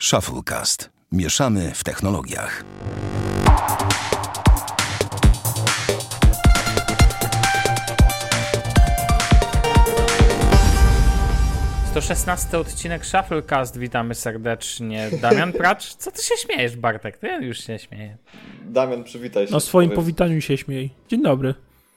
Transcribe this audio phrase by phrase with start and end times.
[0.00, 0.90] Shufflecast.
[1.12, 2.64] Mieszamy w technologiach.
[11.94, 13.78] To 16 odcinek Shufflecast.
[13.78, 15.10] Witamy serdecznie.
[15.22, 17.18] Damian Pracz, co ty się śmiejesz, Bartek?
[17.18, 18.16] To ja już się śmieję.
[18.64, 19.52] Damian, przywitaj się.
[19.52, 19.96] No swoim powiedz.
[20.04, 20.90] powitaniu się śmiej.
[21.08, 21.54] Dzień dobry.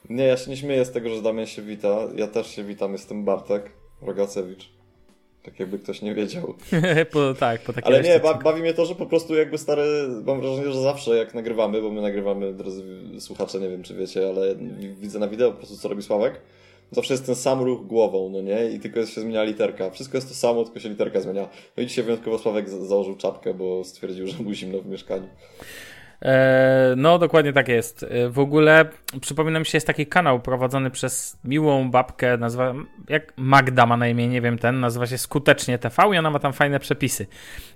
[0.09, 1.97] Nie, ja się nie śmieję z tego, że Damian się wita.
[2.15, 3.71] Ja też się witam, jestem Bartek
[4.02, 4.70] Rogacewicz.
[5.43, 6.53] Tak jakby ktoś nie wiedział.
[7.11, 9.83] po, tak, po takiej Ale nie, ba bawi mnie to, że po prostu jakby stary,
[10.25, 12.83] mam wrażenie, że zawsze jak nagrywamy, bo my nagrywamy, drodzy
[13.19, 14.55] słuchacze, nie wiem czy wiecie, ale
[14.99, 16.41] widzę na wideo po prostu co robi Sławek.
[16.91, 18.71] Zawsze jest ten sam ruch głową, no nie?
[18.71, 19.89] I tylko się zmienia literka.
[19.89, 21.49] Wszystko jest to samo, tylko się literka zmienia.
[21.77, 25.27] No i dzisiaj wyjątkowo Sławek za- założył czapkę, bo stwierdził, że mu zimno w mieszkaniu.
[26.21, 28.04] E, no, dokładnie tak jest.
[28.04, 28.86] E, W ogóle
[29.21, 32.73] przypomina mi się, jest taki kanał prowadzony przez miłą babkę, nazywa,
[33.09, 36.39] jak Magda ma na imię, nie wiem ten, nazywa się Skutecznie TV i ona ma
[36.39, 37.28] tam fajne przepisy.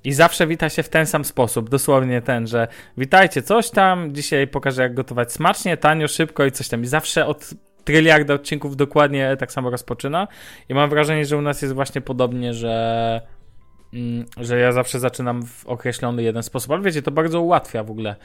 [0.04, 4.48] I zawsze wita się w ten sam sposób, dosłownie ten, że witajcie, coś tam, dzisiaj
[4.48, 6.84] pokażę jak gotować smacznie, tanio, szybko i coś tam.
[6.84, 7.50] I zawsze od
[7.84, 10.28] tryliarda odcinków dokładnie tak samo rozpoczyna.
[10.70, 13.22] I mam wrażenie, że u nas jest właśnie podobnie, że
[14.38, 18.16] że ja zawsze zaczynam w określony jeden sposób, ale wiecie, to bardzo ułatwia w ogóle.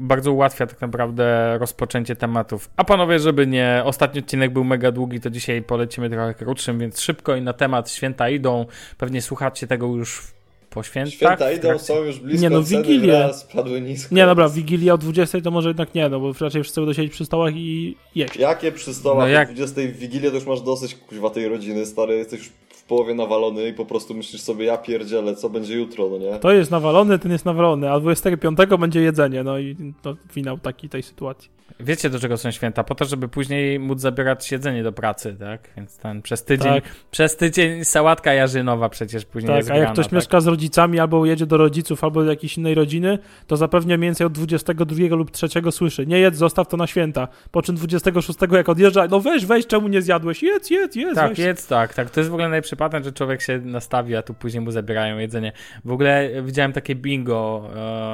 [0.00, 2.70] Bardzo ułatwia tak naprawdę rozpoczęcie tematów.
[2.76, 7.00] A panowie, żeby nie, ostatni odcinek był mega długi, to dzisiaj polecimy trochę krótszym, więc
[7.00, 8.66] szybko i na temat święta idą.
[8.98, 10.22] Pewnie słuchacie tego już
[10.70, 11.12] po świętach.
[11.14, 13.30] Święta idą, są już blisko, Nie, no, Wigilię.
[13.34, 14.14] spadły nisko.
[14.14, 17.12] Nie, dobra, Wigilia o 20 to może jednak nie, no bo raczej wszyscy będą siedzieć
[17.12, 18.36] przy stołach i jeść.
[18.36, 21.48] Jakie przy stołach No jak- o 20 w Wigilię to już masz dosyć kuźwa tej
[21.48, 22.48] rodziny, stary, jesteś już
[22.88, 26.38] połowie nawalony i po prostu myślisz sobie, ja pierdzielę, co będzie jutro, no nie?
[26.38, 30.88] To jest nawalony, ten jest nawalony, a 25 będzie jedzenie, no i to finał taki
[30.88, 31.57] tej sytuacji.
[31.80, 32.84] Wiecie, do czego są święta?
[32.84, 35.68] Po to, żeby później móc zabierać jedzenie do pracy, tak?
[35.76, 36.84] Więc ten przez tydzień, Tak.
[37.10, 40.12] przez tydzień sałatka jarzynowa przecież później Tak, jest a jak grana, ktoś tak?
[40.12, 44.08] mieszka z rodzicami albo jedzie do rodziców albo do jakiejś innej rodziny, to zapewne mniej
[44.08, 47.28] więcej od 22 lub 3 słyszy, nie jedz, zostaw to na święta.
[47.50, 50.42] Po czym 26 jak odjeżdża, no weź, weź, czemu nie zjadłeś?
[50.42, 51.38] Jedz, jedz, jedz, Tak, weź.
[51.38, 52.10] jest tak, tak.
[52.10, 55.18] To jest w ogóle najlepszy patent, że człowiek się nastawi, a tu później mu zabierają
[55.18, 55.52] jedzenie.
[55.84, 57.70] W ogóle widziałem takie bingo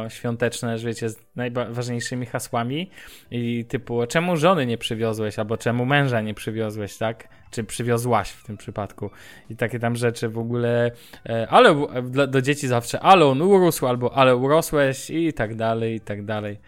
[0.06, 2.90] e, świąteczne, że wiecie, z najważniejszymi hasłami
[3.30, 7.28] i typu, czemu żony nie przywiozłeś, albo czemu męża nie przywiozłeś, tak?
[7.50, 9.10] Czy przywiozłaś w tym przypadku.
[9.50, 10.90] I takie tam rzeczy w ogóle,
[11.26, 15.94] e, ale e, do dzieci zawsze, ale on urósł, albo ale urosłeś i tak dalej,
[15.94, 16.58] i tak dalej.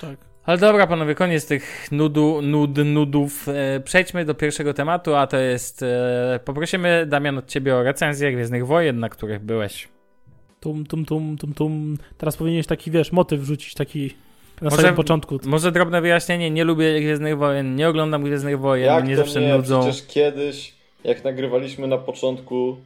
[0.00, 0.16] Tak.
[0.44, 3.48] Ale dobra, panowie, koniec tych nudu, nud, nudów.
[3.48, 5.84] E, przejdźmy do pierwszego tematu, a to jest.
[6.44, 9.88] Poprosimy, Damian, od ciebie o recenzję Gwiezdnych Wojen, na których byłeś.
[10.60, 11.96] Tum, tum, tum, tum, tum.
[12.18, 14.14] Teraz powinieneś taki, wiesz, motyw wrzucić, taki
[14.60, 15.38] na Może- samym początku.
[15.44, 19.40] Może drobne wyjaśnienie, nie lubię Gwiezdnych Wojen, nie oglądam Gwiezdnych Wojen, Jak mnie to zawsze
[19.40, 19.56] nie?
[19.56, 19.80] nudzą.
[19.82, 20.74] Przecież kiedyś,
[21.04, 22.76] jak nagrywaliśmy na początku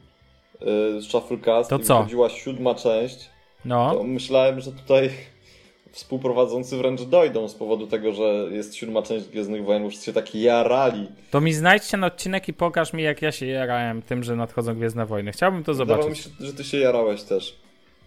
[0.97, 1.97] y, Shufflecast To i co?
[1.97, 3.29] wychodziła siódma część, to
[3.65, 5.09] No, myślałem, że tutaj
[5.91, 10.13] współprowadzący wręcz dojdą z powodu tego, że jest siódma część Gwiezdnych Wojen, bo wszyscy się
[10.13, 11.07] tak jarali.
[11.31, 14.75] to mi znajdźcie na odcinek i pokaż mi, jak ja się jarałem tym, że nadchodzą
[14.75, 15.31] Gwiezdne Wojny.
[15.31, 16.37] Chciałbym to Wydawało mi zobaczyć.
[16.39, 17.55] się, że ty się jarałeś też.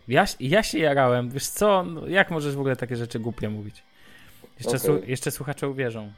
[0.08, 3.82] Ja, ja się jarałem, wiesz co, no, jak możesz w ogóle takie rzeczy głupie mówić?
[4.58, 5.02] Jeszcze, Okej.
[5.02, 6.12] su- jeszcze słuchacze uwierzą.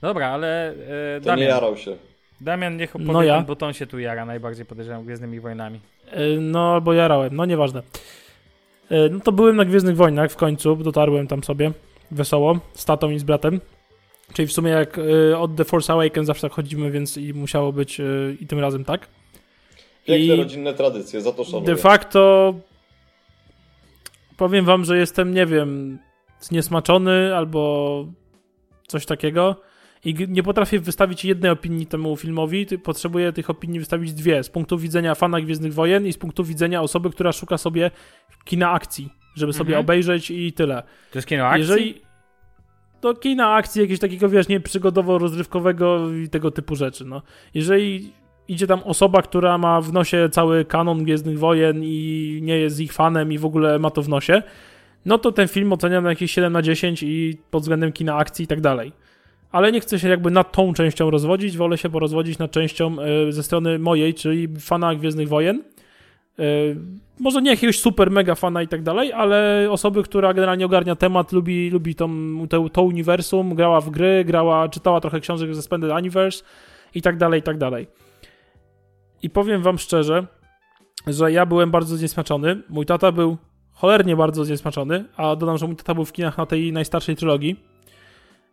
[0.00, 0.74] Dobra, ale e,
[1.20, 1.96] To Damian, nie jarał się.
[2.40, 3.40] Damian niech opowie, No ja.
[3.42, 5.80] bo to on się tu jara, najbardziej podejrzewam Gwiezdnymi Wojnami.
[6.18, 7.80] Y, No, albo jarałem, no nieważne.
[8.92, 11.72] Y, No to byłem na Gwiezdnych Wojnach w końcu, dotarłem tam sobie
[12.10, 13.60] wesoło, z tatą i z bratem.
[14.32, 17.72] Czyli w sumie jak y, od The Force Awakens zawsze tak chodzimy, więc i musiało
[17.72, 19.06] być y, i tym razem tak.
[20.06, 21.64] Piękne I- rodzinne tradycje, za to szanuję.
[21.66, 22.54] De facto
[24.40, 25.98] powiem wam, że jestem, nie wiem,
[26.40, 28.06] zniesmaczony albo
[28.86, 29.56] coś takiego
[30.04, 34.78] i nie potrafię wystawić jednej opinii temu filmowi, potrzebuję tych opinii wystawić dwie, z punktu
[34.78, 37.90] widzenia fana Gwiezdnych Wojen i z punktu widzenia osoby, która szuka sobie
[38.44, 39.84] kina akcji, żeby sobie Mhm.
[39.84, 40.82] obejrzeć i tyle.
[41.12, 41.60] To jest kino akcji?
[41.60, 42.00] Jeżeli
[43.00, 47.22] to kina akcji jakiegoś takiego, wiesz, nie przygodowo-rozrywkowego i tego typu rzeczy, no.
[47.54, 48.12] Jeżeli
[48.50, 52.92] idzie tam osoba, która ma w nosie cały kanon Gwiezdnych Wojen i nie jest ich
[52.92, 54.42] fanem i w ogóle ma to w nosie,
[55.06, 58.44] no to ten film oceniam na jakieś 7 na 10 i pod względem kina akcji
[58.44, 58.92] i tak dalej.
[59.52, 63.32] Ale nie chcę się jakby nad tą częścią rozwodzić, wolę się porozwodzić nad częścią e,
[63.32, 65.62] ze strony mojej, czyli fana Gwiezdnych Wojen.
[66.38, 66.42] E,
[67.20, 71.32] może nie jakiegoś super mega fana i tak dalej, ale osoby, która generalnie ogarnia temat,
[71.32, 72.08] lubi, lubi tą,
[72.48, 76.44] to, to uniwersum, grała w gry, grała, czytała trochę książek ze Spended Universe
[76.94, 77.86] i tak dalej, i tak dalej.
[79.22, 80.26] I powiem wam szczerze,
[81.06, 82.62] że ja byłem bardzo zniesmaczony.
[82.68, 83.36] Mój tata był
[83.72, 87.56] cholernie bardzo zniesmaczony, a dodam, że mój tata był w kinach na tej najstarszej trylogii.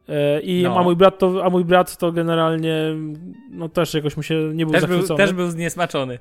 [0.10, 0.80] E, I No.
[0.80, 2.76] a, mój brat to, a mój brat to generalnie
[3.52, 5.18] no też jakoś mu się nie był Też był, zachwycony.
[5.18, 6.20] też był zniesmaczony.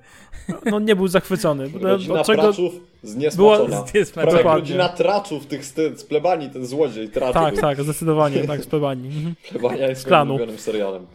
[0.65, 1.71] No nie był zachwycony.
[1.81, 2.43] Rodzina Od czego...
[2.43, 3.87] traczów Była- zniesmaczona.
[3.87, 4.39] zniesmaczona.
[4.39, 7.35] Prawie rodzina traczów, tych z, z plebanii, ten złodziej traczów.
[7.35, 9.17] Tak, tak, zdecydowanie, tak, z plebanii.
[9.17, 9.35] Mhm.
[9.51, 10.39] Plebania jest Z klanu.
[10.57, 11.07] serialem.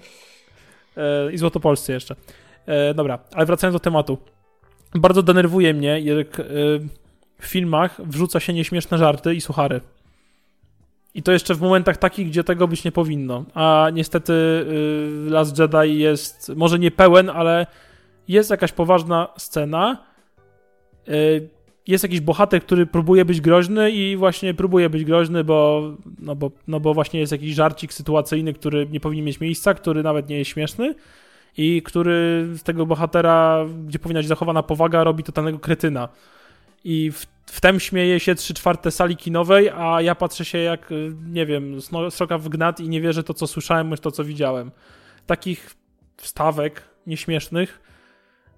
[0.97, 2.15] E, I Złotopolscy jeszcze.
[2.65, 4.17] E, dobra, ale wracając do tematu.
[4.95, 6.43] Bardzo denerwuje mnie, jak e,
[7.39, 9.81] w filmach wrzuca się nieśmieszne żarty i suchary.
[11.13, 13.45] I to jeszcze w momentach takich, gdzie tego być nie powinno.
[13.53, 17.67] A niestety y, Last Jedi jest może nie pełen, ale
[18.27, 20.03] jest jakaś poważna scena.
[21.09, 21.49] Y,
[21.87, 26.51] jest jakiś bohater, który próbuje być groźny i właśnie próbuje być groźny, bo, no bo,
[26.67, 30.37] no bo właśnie jest jakiś żarcik sytuacyjny, który nie powinien mieć miejsca, który nawet nie
[30.37, 30.95] jest śmieszny
[31.57, 36.09] i który z tego bohatera, gdzie powinna być zachowana powaga, robi totalnego kretyna.
[36.83, 41.11] I w, wtem śmieje się trzy czwarte sali kinowej, a ja patrzę się jak, y,
[41.27, 41.77] nie wiem,
[42.09, 44.71] sroka w gnat i nie wierzę to, co słyszałem, bądź to, co widziałem.
[45.25, 45.75] Takich
[46.17, 47.81] wstawek nieśmiesznych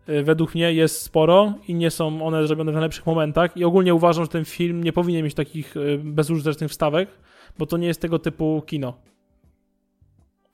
[0.10, 3.94] y, według mnie jest sporo i nie są one zrobione w najlepszych momentach i ogólnie
[3.94, 7.10] uważam, że ten film nie powinien mieć takich y, bezużytecznych wstawek,
[7.58, 8.94] bo to nie jest tego typu kino.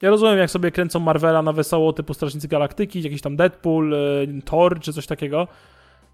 [0.02, 4.42] Ja rozumiem, jak sobie kręcą Marvela na wesoło, typu Strażnicy Galaktyki, jakiś tam Deadpool, y,
[4.46, 5.48] Thor czy coś takiego.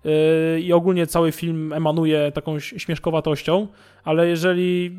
[0.05, 3.67] Y, I ogólnie cały film emanuje taką śmieszkowatością,
[4.03, 4.97] ale jeżeli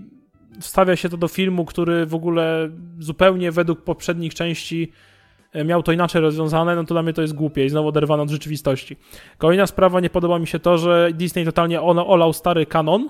[0.60, 4.92] wstawia się to do filmu, który w ogóle zupełnie według poprzednich części
[5.56, 8.22] y, miał to inaczej rozwiązane, no to dla mnie to jest głupie i znowu oderwane
[8.22, 8.96] od rzeczywistości.
[9.38, 13.08] Kolejna sprawa, nie podoba mi się to, że Disney totalnie olał stary kanon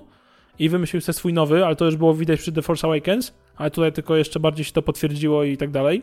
[0.59, 3.71] i wymyślił sobie swój nowy, ale to już było widać przy The Force Awakens, ale
[3.71, 6.03] tutaj tylko jeszcze bardziej się to potwierdziło i tak dalej.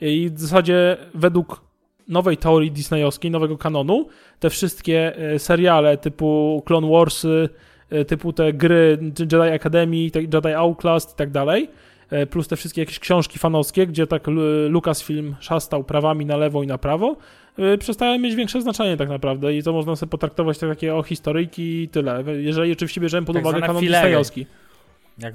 [0.00, 1.60] I w zasadzie według
[2.08, 4.08] nowej teorii disneyowskiej, nowego kanonu,
[4.40, 7.48] te wszystkie e, seriale typu Clone Warsy,
[7.90, 11.70] e, typu te gry Jedi Academy, Jedi Outlast i tak dalej,
[12.10, 16.62] e, plus te wszystkie jakieś książki fanowskie, gdzie tak Lu- Lucasfilm szastał prawami na lewo
[16.62, 17.16] i na prawo,
[17.58, 21.02] e, przestają mieć większe znaczenie tak naprawdę i to można sobie potraktować tak takie o
[21.02, 22.24] historyjki i tyle.
[22.38, 24.02] Jeżeli oczywiście bierzemy pod Tak uwagę kanon filery.
[24.02, 24.46] disneyowski.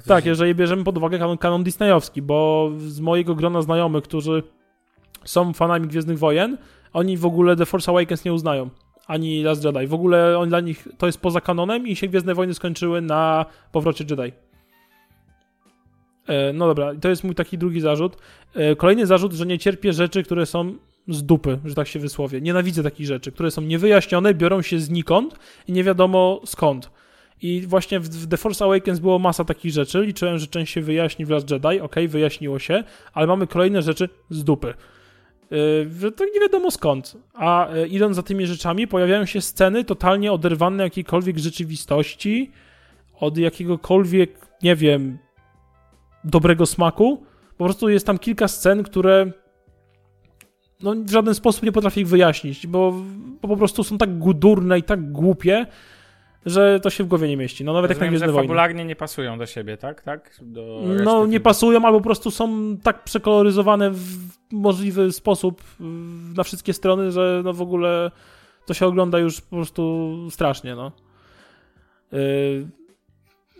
[0.06, 4.42] Tak, się- jeżeli bierzemy pod uwagę kanon, kanon disneyowski, bo z mojego grona znajomych, którzy
[5.24, 6.58] są fanami Gwiezdnych Wojen,
[6.92, 8.70] oni w ogóle The Force Awakens nie uznają.
[9.06, 9.86] Ani Last Jedi.
[9.86, 13.46] W ogóle on dla nich to jest poza kanonem i się Gwiezdne Wojny skończyły na
[13.72, 14.32] powrocie Jedi.
[16.28, 18.16] E, No dobra, to jest mój taki drugi zarzut.
[18.54, 20.74] E, Kolejny zarzut, że nie cierpię rzeczy, które są
[21.08, 22.40] z dupy, że tak się wysłowię.
[22.40, 25.38] Nienawidzę takich rzeczy, które są niewyjaśnione, biorą się znikąd
[25.68, 26.90] i nie wiadomo skąd.
[27.42, 30.02] I właśnie w, The Force Awakens było masa takich rzeczy.
[30.02, 31.80] Liczyłem, że część się wyjaśni w Last Jedi.
[31.80, 34.74] Okej, wyjaśniło się, ale mamy kolejne rzeczy z dupy.
[35.50, 37.16] Yy, to nie wiadomo skąd.
[37.34, 42.50] A yy, idąc za tymi rzeczami, pojawiają się sceny totalnie oderwane jakiejkolwiek rzeczywistości,
[43.20, 45.18] od jakiegokolwiek, nie wiem,
[46.24, 47.24] dobrego smaku.
[47.58, 49.32] Po prostu jest tam kilka scen, które
[50.82, 52.94] no, w żaden sposób nie potrafię ich wyjaśnić, bo,
[53.42, 55.66] bo po prostu są tak gudurne i tak głupie,
[56.46, 57.64] że to się w głowie nie mieści.
[57.64, 58.48] No nawet jak na Rozumiem, Gwiezdne że Wojny.
[58.48, 60.02] fabularnie nie pasują do siebie, tak?
[60.02, 60.30] tak?
[60.42, 61.44] Do No nie filmu.
[61.44, 64.16] pasują, albo po prostu są tak przekoloryzowane w
[64.52, 65.62] możliwy sposób
[66.36, 68.10] na wszystkie strony, że no w ogóle
[68.66, 70.92] to się ogląda już po prostu strasznie, no.
[72.12, 72.66] Y,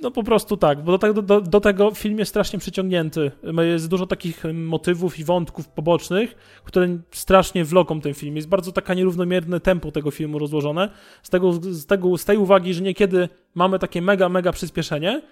[0.03, 3.31] No po prostu tak, bo do, do, do tego film jest strasznie przyciągnięty.
[3.69, 8.37] Jest dużo takich motywów i wątków pobocznych, które strasznie wloką ten film.
[8.37, 10.91] Jest bardzo taka nierównomierne tempo tego filmu rozłożone.
[11.23, 15.23] Z, tego, z, tego, z tej uwagi, że niekiedy mamy takie mega, mega przyspieszenie,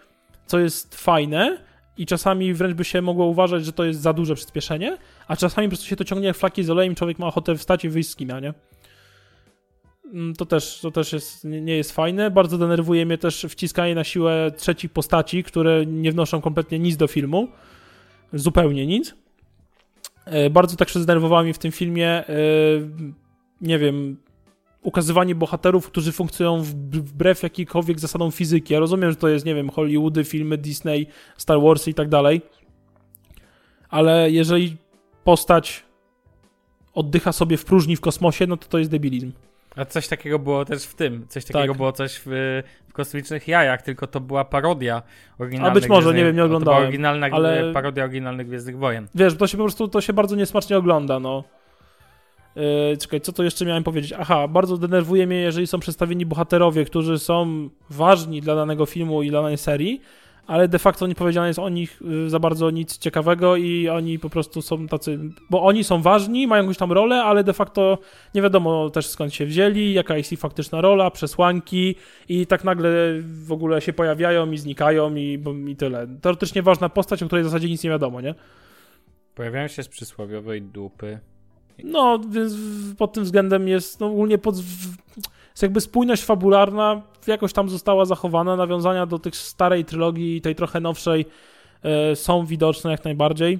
[0.46, 1.58] co jest fajne
[1.96, 4.98] i czasami wręcz by się mogło uważać, że to jest za duże przyspieszenie,
[5.28, 7.84] a czasami po prostu się to ciągnie jak flaki z olejem człowiek ma ochotę wstać
[7.84, 8.54] i wyjść z kina, nie?
[10.14, 12.30] Mm, To też, to też jest, nie jest fajne.
[12.30, 17.06] Bardzo denerwuje mnie też wciskanie na siłę trzecich postaci, które nie wnoszą kompletnie nic do
[17.06, 17.48] filmu.
[18.32, 19.14] Zupełnie nic.
[20.24, 22.34] E, Bardzo tak się zdenerwowało mi w tym filmie, e,
[23.60, 24.16] nie wiem,
[24.82, 28.74] ukazywanie bohaterów, którzy funkcjonują wbrew jakikolwiek zasadom fizyki.
[28.74, 31.06] Ja rozumiem, że to jest, nie wiem, Hollywoody, filmy Disney,
[31.36, 32.40] Star Wars i tak dalej,
[33.88, 34.76] ale jeżeli
[35.24, 35.84] postać
[36.94, 39.32] oddycha sobie w próżni w kosmosie, no to to jest debilizm.
[39.76, 41.26] A coś takiego było też w tym.
[41.28, 41.76] Coś takiego Tak.
[41.76, 45.02] było coś w, w kosmicznych jajach, tylko to była parodia
[45.38, 48.46] oryginalnych A być może, Gwiezdnych- nie wiem, nie To oglądałem, była oryginalna ale- parodia oryginalnych
[48.46, 49.08] Gwiezdnych Wojen.
[49.14, 51.44] Wiesz, to się po prostu, to się bardzo niesmacznie ogląda, no.
[52.56, 54.12] Yy, czekaj, co to jeszcze miałem powiedzieć?
[54.18, 59.30] Aha, bardzo denerwuje mnie, jeżeli są przedstawieni bohaterowie, którzy są ważni dla danego filmu i
[59.30, 60.00] dla danej serii,
[60.46, 64.18] ale de facto nie powiedziane jest o nich y, za bardzo nic ciekawego i oni
[64.18, 65.18] po prostu są tacy,
[65.50, 67.98] bo oni są ważni, mają jakąś tam rolę, ale de facto
[68.34, 71.94] nie wiadomo też skąd się wzięli, jaka jest ich faktyczna rola, przesłanki
[72.28, 72.90] i tak nagle
[73.22, 76.06] w ogóle się pojawiają i znikają i, i tyle.
[76.20, 78.34] Teoretycznie ważna postać, o której w zasadzie nic nie wiadomo, nie?
[79.34, 81.18] Pojawiają się z przysłowiowej dupy.
[81.84, 82.54] No, więc
[82.98, 84.54] pod tym względem jest no, ogólnie pod,
[85.54, 90.54] jest jakby spójność fabularna jakoś tam została zachowana, nawiązania do tych starej trylogii i tej
[90.54, 91.26] trochę nowszej
[91.82, 93.58] e, są widoczne jak najbardziej.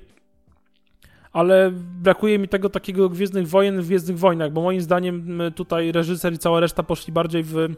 [1.32, 1.70] Ale
[2.02, 6.38] brakuje mi tego takiego Gwiezdnych Wojen w Gwiezdnych Wojnach, bo moim zdaniem tutaj reżyser i
[6.38, 7.68] cała reszta poszli bardziej w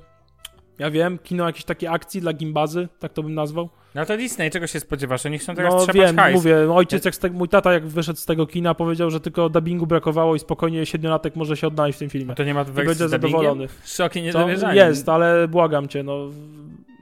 [0.78, 3.68] ja wiem, kino jakiejś takiej akcji dla gimbazy, tak to bym nazwał.
[3.94, 5.26] No to Disney, czego się spodziewasz?
[5.26, 6.34] Oni chcą teraz no, trzepać wiem, hajs.
[6.34, 9.86] mówię, ojciec, jak te, mój tata jak wyszedł z tego kina, powiedział, że tylko dubbingu
[9.86, 12.28] brakowało i spokojnie siedmiolatek może się odnaleźć w tym filmie.
[12.28, 13.40] No to nie ma I wersji będzie z dubbingiem?
[13.40, 13.68] zadowolony.
[13.84, 14.86] Szoki niedowierzania.
[14.86, 16.30] Jest, ale błagam cię, no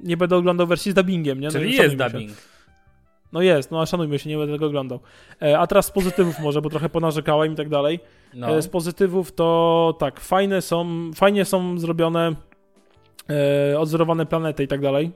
[0.03, 1.47] nie będę oglądał wersji z dubbingiem, nie?
[1.47, 2.11] No, Czyli nie jest szanujmy się.
[2.11, 2.39] dubbing.
[3.33, 5.01] No jest, no a szanujmy się, nie będę tego oglądał.
[5.43, 8.01] E, a teraz z pozytywów może, bo trochę ponarzekałem i tak dalej.
[8.35, 8.57] No.
[8.57, 12.35] E, z pozytywów to tak, fajne są, fajnie są zrobione
[13.31, 15.13] e, odzorowane planety i tak dalej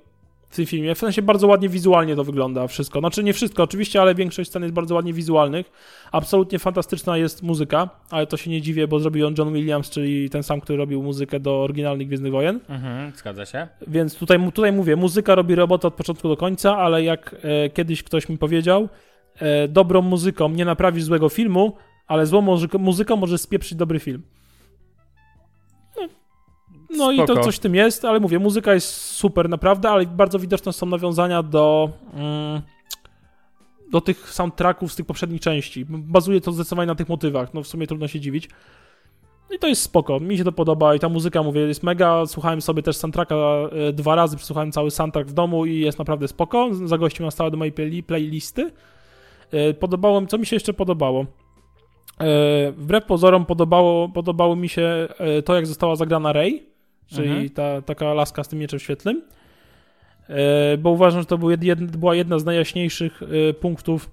[0.49, 0.95] w tym filmie.
[0.95, 3.01] W sensie bardzo ładnie wizualnie to wygląda wszystko.
[3.01, 5.71] Znaczy nie wszystko oczywiście, ale większość scen jest bardzo ładnie wizualnych.
[6.13, 10.31] Absolutnie fantastyczna jest muzyka, ale to się nie dziwię, bo zrobił ją John Williams, czyli
[10.31, 12.61] ten sam, który robił muzykę do oryginalnych Gwiezdnych Wojen.
[12.69, 13.69] Mhm, zgadza się.
[13.87, 18.03] Więc tutaj, tutaj mówię, muzyka robi robotę od początku do końca, ale jak e, kiedyś
[18.03, 18.89] ktoś mi powiedział,
[19.39, 24.23] e, dobrą muzyką nie naprawisz złego filmu, ale złą muzyką, możesz spieprzyć dobry film.
[26.91, 27.43] No, no i to Spoko.
[27.45, 31.43] coś w tym jest, ale mówię, muzyka jest super naprawdę, ale bardzo widoczne są nawiązania
[31.43, 31.91] do...
[32.15, 32.63] Mm,
[33.91, 35.85] do tych soundtracków z tych poprzednich części.
[35.89, 38.49] Bazuje to zdecydowanie na tych motywach, no w sumie trudno się dziwić.
[39.51, 42.27] No I to jest spoko, mi się to podoba i ta muzyka, mówię, jest mega.
[42.27, 46.29] Słuchałem sobie też soundtracka e, dwa razy, przesłuchałem cały soundtrack w domu i jest naprawdę
[46.29, 46.69] spoko.
[46.85, 48.71] Zagościł na stałe do mojej play- playlisty.
[49.51, 51.27] E, Podobało mi, co mi się jeszcze podobało?
[52.21, 55.09] E, Wbrew pozorom podobało, podobało mi się
[55.45, 56.67] to, jak została zagrana Rey,
[57.09, 57.49] czyli Mhm.
[57.51, 59.23] ta taka laska z tym mieczem świetlnym.
[60.29, 64.11] E, Bo uważam, że to był jed, była jedna z najjaśniejszych e, punktów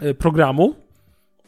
[0.00, 0.74] e, programu.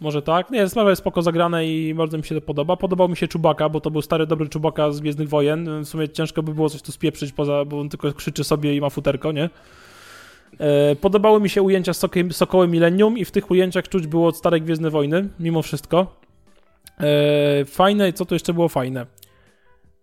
[0.01, 0.51] Może tak?
[0.51, 2.77] Nie, sprawa jest spoko zagrane i bardzo mi się to podoba.
[2.77, 5.83] Podobał mi się Czubaka, bo to był stary, dobry Czubaka z Gwiezdnych Wojen.
[5.85, 8.81] W sumie ciężko by było coś tu spieprzyć, poza, bo on tylko krzyczy sobie i
[8.81, 9.51] ma futerko, nie?
[11.01, 14.63] Podobały mi się ujęcia z Sokołem Millennium i w tych ujęciach czuć było od starej
[14.63, 16.17] Gwiezdne Wojny, mimo wszystko.
[17.67, 19.07] Fajne, co tu jeszcze było fajne?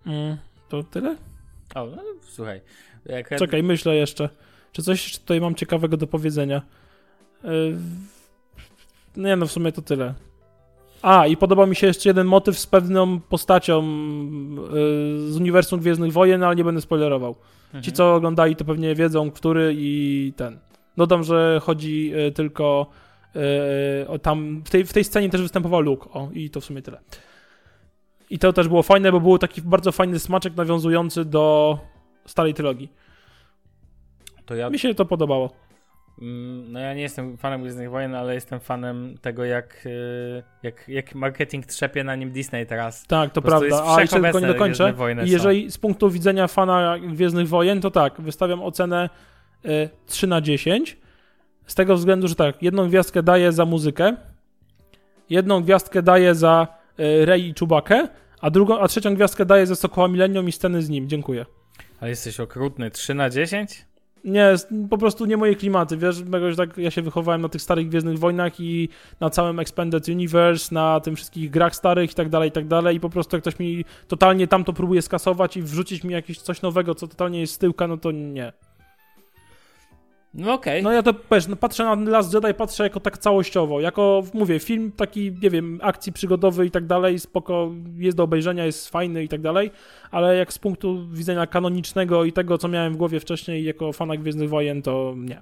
[0.05, 0.37] Mm,
[0.69, 1.15] to tyle?
[1.75, 2.61] O, no, słuchaj.
[3.05, 4.29] Jak Czekaj, myślę jeszcze.
[4.71, 6.61] Czy coś tutaj mam ciekawego do powiedzenia?
[7.43, 7.77] Yy,
[9.15, 10.13] Nie, no w sumie to tyle.
[11.01, 16.13] A, i podoba mi się jeszcze jeden motyw z pewną postacią yy, z uniwersum Gwiezdnych
[16.13, 17.35] Wojen, ale nie będę spoilerował.
[17.65, 17.83] Mhm.
[17.83, 20.59] Ci, co oglądali, to pewnie wiedzą, który i ten.
[20.97, 22.89] Dodam, że chodzi yy, tylko
[23.35, 23.41] yy,
[24.07, 24.61] o tam.
[24.65, 26.09] W tej, w tej scenie też występował Luke.
[26.13, 27.01] O, i to w sumie tyle.
[28.29, 31.77] I to też było fajne, bo był taki bardzo fajny smaczek nawiązujący do
[32.25, 32.91] starej trylogii.
[34.45, 35.49] To ja, Mi się to podobało.
[36.21, 40.87] mm, no ja nie jestem fanem Gwiezdnych Wojen, ale jestem fanem tego, jak, y, jak,
[40.87, 43.07] jak marketing trzepie na nim Disney teraz.
[43.07, 43.83] Tak, to prawda.
[43.87, 44.93] A jeszcze tylko nie dokończę.
[45.23, 49.09] Jeżeli z punktu widzenia fana Gwiezdnych Wojen, to tak, wystawiam ocenę
[49.65, 50.97] y, 3 na 10.
[51.65, 54.15] Z tego względu, że tak, jedną gwiazdkę daję za muzykę,
[55.29, 58.07] jedną gwiazdkę daję za y, Rey i Czubakę,
[58.41, 61.09] a drugą, a trzecią gwiazdkę daję za Sokoła Millennium i sceny z nim.
[61.09, 61.45] Dziękuję.
[61.99, 62.91] Ale jesteś okrutny.
[62.91, 63.85] 3 na 10?
[64.25, 64.53] Nie,
[64.89, 68.19] po prostu nie moje klimaty, wiesz, jakoś tak ja się wychowałem na tych starych Gwiezdnych
[68.19, 72.51] Wojnach i na całym Expanded Universe, na tym wszystkich grach starych i tak dalej, i
[72.51, 76.13] tak dalej i po prostu jak ktoś mi totalnie tamto próbuje skasować i wrzucić mi
[76.13, 78.53] jakieś coś nowego, co totalnie jest z tyłka, no to nie.
[80.35, 80.83] No okej.
[80.83, 84.59] No ja to wiesz, no patrzę na Last Jedi, patrzę jako tak całościowo, jako, mówię,
[84.59, 89.23] film taki, nie wiem, akcji przygodowy i tak dalej, spoko, jest do obejrzenia, jest fajny
[89.23, 89.71] i tak dalej,
[90.11, 94.17] ale jak z punktu widzenia kanonicznego i tego, co miałem w głowie wcześniej jako fana
[94.17, 95.41] Gwiezdnych Wojen, to nie.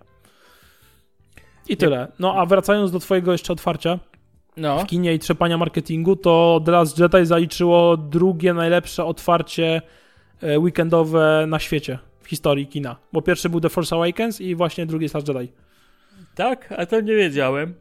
[1.70, 2.12] I tyle.
[2.20, 4.00] No a wracając do twojego jeszcze otwarcia
[4.58, 4.80] No.
[4.80, 9.82] w kinie i trzepania marketingu, to The Last Jedi zaliczyło drugie najlepsze otwarcie
[10.42, 12.00] e, weekendowe na świecie
[12.34, 12.96] historii kina.
[13.14, 15.52] Bo pierwszy był The Force Awakens i właśnie drugi jest Last Jedi.
[16.36, 16.74] Tak?
[16.78, 17.74] A to nie wiedziałem.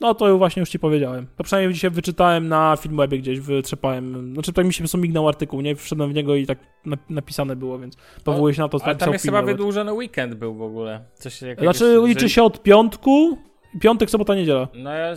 [0.00, 1.26] No to właśnie już ci powiedziałem.
[1.36, 4.32] To przynajmniej dzisiaj wyczytałem na Filmwebie gdzieś, wytrzepałem.
[4.32, 5.76] Znaczy tak mi się po mignął artykuł, nie?
[5.76, 8.96] Wszedłem w niego i tak na- napisane było, więc powołuję się na to, co Ale
[8.96, 11.04] tam jest chyba wydłużony weekend był w ogóle.
[11.14, 13.38] Coś Znaczy liczy się od piątku,
[13.80, 14.68] piątek, sobota, niedziela.
[14.74, 15.14] No ja,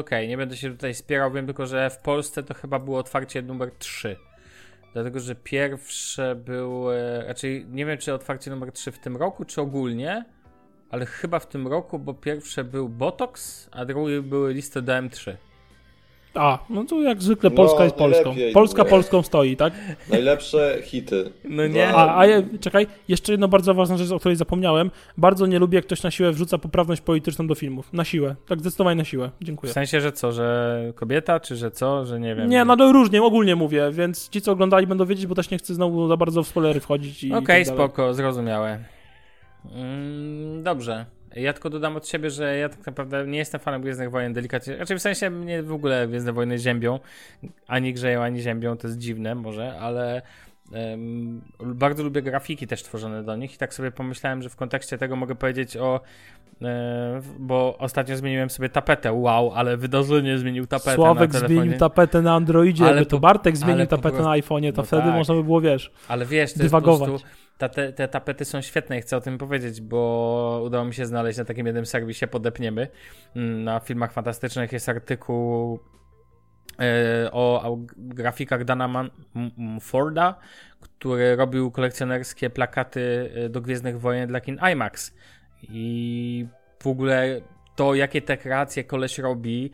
[0.00, 3.42] okej, nie będę się tutaj spierał, wiem tylko, że w Polsce to chyba było otwarcie
[3.42, 4.16] numer 3.
[4.92, 6.90] Dlatego, że pierwsze było,
[7.26, 10.24] raczej nie wiem, czy otwarcie numer 3 w tym roku, czy ogólnie,
[10.90, 15.36] ale chyba w tym roku, bo pierwsze był Botox, a drugi były listy do M3.
[16.34, 18.24] A, no to jak zwykle No, Polska jest Polską.
[18.24, 18.52] najlepiej.
[18.52, 19.72] Polska Polską stoi, tak?
[20.10, 21.32] Najlepsze hity.
[21.44, 21.88] No nie.
[21.88, 24.90] A, a ja, czekaj, jeszcze jedna bardzo ważna rzecz, o której zapomniałem.
[25.18, 27.92] Bardzo nie lubię, jak ktoś na siłę wrzuca poprawność polityczną do filmów.
[27.92, 28.36] Na siłę.
[28.48, 29.30] Tak zdecydowanie na siłę.
[29.40, 29.72] W Dziękuję.
[29.72, 32.48] sensie, że co, że kobieta, czy że co, że nie wiem.
[32.50, 35.58] Nie, no to różnie, ogólnie mówię, więc ci, co oglądali, będą wiedzieć, bo też nie
[35.58, 37.64] chcę znowu za bardzo w spoilery wchodzić i Okej, tak dalej.
[37.64, 38.78] spoko, zrozumiałe.
[39.74, 41.06] Mm, dobrze.
[41.36, 44.76] Ja tylko dodam od siebie, że ja tak naprawdę nie jestem fanem Gwiezdnych Wojen delikatnie.
[44.76, 46.98] Znaczy w sensie mnie w ogóle Gwiezdne Wojny ziębią.
[47.66, 50.22] Ani grzeją, ani ziębią, to jest dziwne może, ale
[50.72, 54.98] em, bardzo lubię grafiki też tworzone do nich i tak sobie pomyślałem, że w kontekście
[54.98, 56.00] tego mogę powiedzieć o
[56.62, 62.34] e, bo ostatnio zmieniłem sobie tapetę, wow, ale wydarzenie zmienił tapetę Sławek zmienił tapetę na
[62.34, 65.14] Androidzie, Ale jakby to Bartek zmienił tapetę prostu- na iPhone'ie, to no wtedy tak.
[65.14, 67.10] można by było, wiesz, Ale wiesz, to dywagować.
[67.10, 70.62] jest po prostu, ta, te, te tapety są świetne i chcę o tym powiedzieć, bo
[70.64, 72.88] udało mi się znaleźć na takim jednym serwisie, podepniemy.
[73.36, 75.80] Mm, Na filmach fantastycznych jest artykuł
[76.80, 79.10] e, o, grafikach Dana
[79.80, 80.38] Forda,
[80.80, 85.14] który robił kolekcjonerskie plakaty e, do Gwiezdnych Wojen dla kin IMAX.
[85.62, 86.46] I
[86.82, 87.40] w ogóle
[87.76, 89.72] to, jakie te kreacje koleś robi,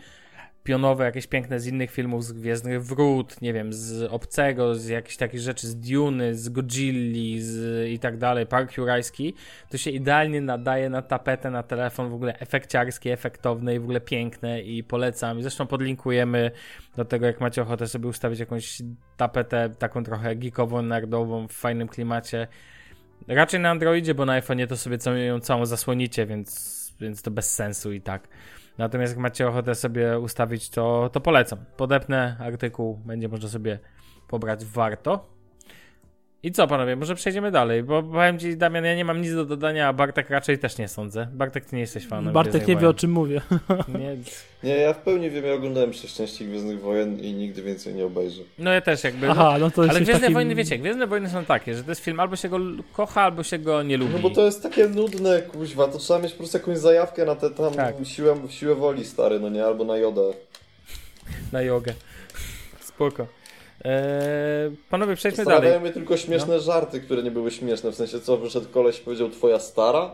[0.69, 5.17] pionowe, jakieś piękne z innych filmów, z Gwiezdnych Wrót, nie wiem, z Obcego, z jakichś
[5.17, 9.35] takich rzeczy, z Duny, z Godzilli z, i tak dalej, Park Jurajski,
[9.71, 14.01] to się idealnie nadaje na tapetę, na telefon, w ogóle efekciarskie, efektowne i w ogóle
[14.01, 15.43] piękne i polecam.
[15.43, 16.51] Zresztą podlinkujemy
[16.97, 18.83] do tego, jak macie ochotę sobie ustawić jakąś
[19.17, 22.49] tapetę taką trochę geekową, nerdową, w fajnym klimacie.
[23.29, 27.55] Raczej na Androidzie, bo na iPhone'ie to sobie ją całą zasłonicie, więc, więc to bez
[27.55, 28.29] sensu i tak.
[28.79, 31.59] Natomiast jak macie ochotę sobie ustawić, to, to polecam.
[31.77, 33.79] Podepnę artykuł, będzie można sobie
[34.29, 35.38] pobrać warto.
[36.43, 39.45] I co panowie, może przejdziemy dalej, bo powiem ci Damian, ja nie mam nic do
[39.45, 41.29] dodania, a Bartek raczej też nie sądzę.
[41.33, 43.41] Bartek, ty nie jesteś fanem Bartek nie wie o czym mówię.
[43.99, 44.17] Nie,
[44.63, 48.05] Nie, ja w pełni wiem, ja oglądałem sześć części Gwiezdnych Wojen i nigdy więcej nie
[48.07, 48.43] obejrzę.
[48.59, 50.35] no ja też jakby, no, Aha, no to ale Gwiezdne takim...
[50.35, 52.59] Wojny, wiecie, Gwiezdne Wojny są takie, że to jest film, albo się go
[52.93, 54.13] kocha, albo się go nie lubi.
[54.15, 57.35] No bo to jest takie nudne, kuźwa, to trzeba mieć po prostu jakąś zajawkę na
[57.37, 57.95] tę tam Tak.
[58.05, 59.65] siłę, siłę woli, stary, no nie?
[59.65, 60.23] Albo na jodę.
[61.53, 61.95] Na jogę.
[62.81, 63.27] Spoko.
[63.85, 65.57] Eee, panowie, przejdźmy dalej.
[65.57, 67.93] Zastanawiają mnie tylko śmieszne żarty, które nie były śmieszne.
[67.93, 70.11] W sensie co, wyszedł koleś i powiedział twoja stara?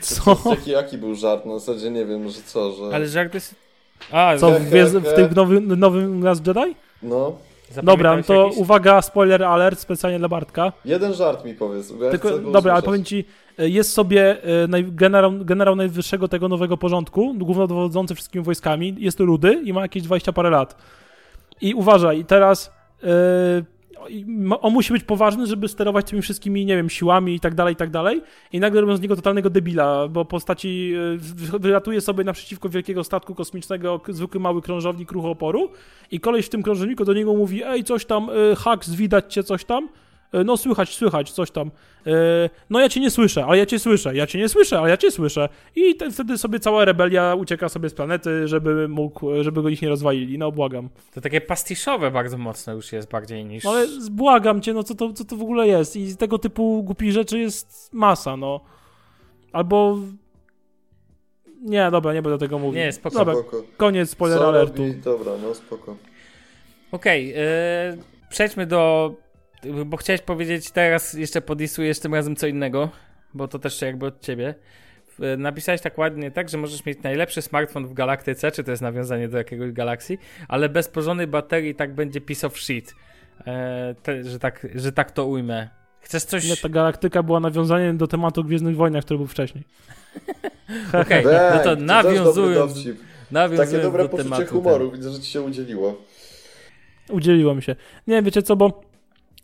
[0.00, 0.36] Co?
[0.50, 1.46] Jaki, jaki był żart?
[1.46, 2.94] Na zasadzie nie wiem, że co, że...
[2.94, 3.54] Ale żart jest...
[4.12, 6.74] A, Co, za- w, Gwiezd- w tym nowym, nowym Last Jedi?
[7.02, 7.38] No,
[7.82, 8.58] Dobra, to jakiś?
[8.58, 10.72] uwaga, spoiler alert specjalnie dla Bartka.
[10.84, 11.92] jeden żart mi powiedz.
[12.02, 13.24] Ja Tylko, dobra, ale powiem ci,
[13.58, 19.20] e, jest sobie e, naj, generał, generał najwyższego tego nowego porządku, głównodowodzący wszystkimi wojskami, jest
[19.20, 20.76] rudy i ma jakieś 20 parę lat.
[21.60, 22.72] I uważaj, teraz
[24.26, 27.74] ma- on musi być poważny, żeby sterować tymi wszystkimi, nie wiem, siłami i tak dalej,
[27.74, 28.22] i tak dalej.
[28.52, 33.34] I nagle robią z niego totalnego debila, bo postaci wy- wylatuje sobie naprzeciwko wielkiego statku
[33.34, 35.70] kosmicznego zwykły mały krążownik ruchu oporu
[36.10, 39.42] i koleś w tym krążowniku do niego mówi, ej, coś tam, e, Hax, widać cię,
[39.42, 39.88] coś tam.
[40.32, 41.70] E, No słychać, słychać, coś tam.
[42.06, 42.10] E,
[42.70, 44.96] No ja cię nie słyszę, ale ja cię słyszę, ja cię nie słyszę, ale ja
[44.96, 45.48] cię słyszę.
[45.76, 49.82] I te, wtedy sobie cała rebelia ucieka sobie z planety, żeby mógł, żeby go ich
[49.82, 50.38] nie rozwalili.
[50.38, 50.88] No błagam.
[51.14, 53.64] To takie pastiszowe bardzo mocno już jest bardziej niż...
[53.64, 55.96] No ale błagam cię, no co to, co to w ogóle jest?
[55.96, 58.60] I tego typu głupich rzeczy jest masa, no.
[59.52, 59.98] Albo...
[61.60, 62.80] Nie, dobra, nie będę tego mówił.
[62.80, 63.18] Nie, spoko.
[63.18, 63.62] Dobra, Spoko.
[63.76, 64.82] koniec spoiler Co alertu.
[64.82, 65.96] robi- Dobra, no spoko.
[66.92, 67.42] Okej, e,
[68.30, 69.14] przejdźmy do...
[69.86, 72.90] Bo chciałeś powiedzieć teraz, jeszcze podisujesz tym razem co innego,
[73.34, 74.54] bo to też jakby od ciebie.
[75.38, 79.28] Napisałeś tak ładnie, tak, że możesz mieć najlepszy smartfon w galaktyce, czy to jest nawiązanie
[79.28, 82.94] do jakiegoś galaksji, ale bez porządnej baterii tak będzie piece of shit.
[83.46, 85.68] E, te, że, tak, że tak to ujmę.
[86.00, 86.48] Chcesz coś...
[86.48, 89.64] Nie, ta galaktyka była nawiązaniem do tematu Gwiezdnych Wojnach, który był wcześniej.
[91.02, 92.74] Okej, no Weź, to nawiązując,
[93.30, 94.46] nawiązując Takie dobre do poczucie tematu.
[94.46, 96.02] humoru, widzę, że ci się udzieliło.
[97.10, 97.76] Udzieliło mi się.
[98.06, 98.80] Nie, wiecie co, bo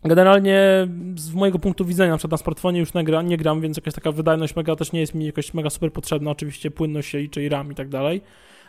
[0.08, 3.76] generalnie z mojego punktu widzenia, na przykład na smartfonie już nie, gra, nie gram, więc
[3.76, 6.30] jakaś taka wydajność mega też nie jest mi jakoś mega super potrzebna.
[6.30, 8.20] Oczywiście płynność się liczy i RAM i tak dalej.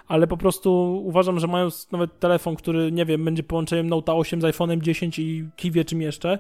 [0.08, 4.42] Ale po prostu uważam, że mając nawet telefon, który, nie wiem, będzie połączeniem Note 8
[4.42, 6.40] z iPhone'em 10 i kiwie czym jeszcze,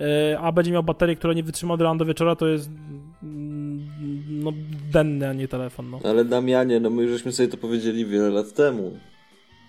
[0.00, 0.06] yy,
[0.38, 2.70] a będzie miał baterię, która nie wytrzyma od rana do wieczora, to jest
[3.22, 3.88] mm,
[4.28, 4.52] no
[4.92, 6.00] denny, a nie telefon, no.
[6.04, 8.98] Ale Damianie, no my już żeśmy sobie to powiedzieli wiele lat temu.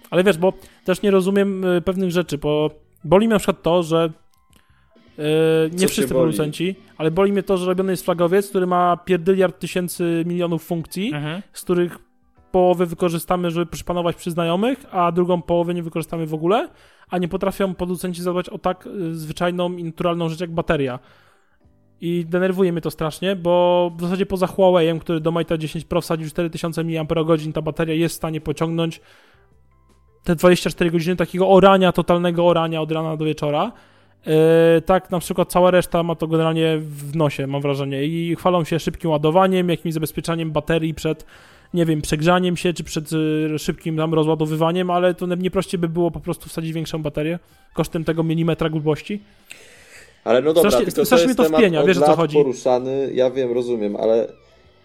[0.10, 0.54] Ale wiesz, bo
[0.86, 2.71] też nie rozumiem y, pewnych rzeczy, bo
[3.04, 4.10] boli mnie na przykład to, że
[5.71, 9.60] nie cię wszyscy producenci, ale boli mnie to, że robiony jest flagowiec, który ma pierdyliard
[9.60, 11.41] tysięcy milionów funkcji, Mhm.
[11.54, 11.97] z których
[12.51, 16.69] połowę wykorzystamy, żeby przypanować przy znajomych, a drugą połowę nie wykorzystamy w ogóle,
[17.10, 20.99] a nie potrafią producenci zadbać o tak y, zwyczajną i naturalną rzecz jak bateria.
[22.01, 26.01] I denerwuje mnie to strasznie, bo w zasadzie poza Huawei'em, który do Mate'a 10 Pro
[26.01, 27.08] wsadził 4000 mAh,
[27.54, 29.01] ta bateria jest w stanie pociągnąć
[30.23, 33.71] te 24 godziny takiego orania, totalnego orania od rana do wieczora.
[34.25, 38.03] Yy, tak, na przykład cała reszta ma to generalnie w nosie, mam wrażenie.
[38.05, 41.25] I chwalą się szybkim ładowaniem, jakimś zabezpieczaniem baterii przed,
[41.73, 45.89] nie wiem, przegrzaniem się, czy przed y, szybkim tam rozładowywaniem, ale to nie prościej by
[45.89, 47.39] było po prostu wsadzić większą baterię
[47.73, 49.21] kosztem tego milimetra grubości.
[50.23, 52.38] Ale no dobra, Strasznie- to strasznie to temat wpienia, od wiesz, o co chodzi.
[52.38, 54.27] poruszany, ja wiem, rozumiem, ale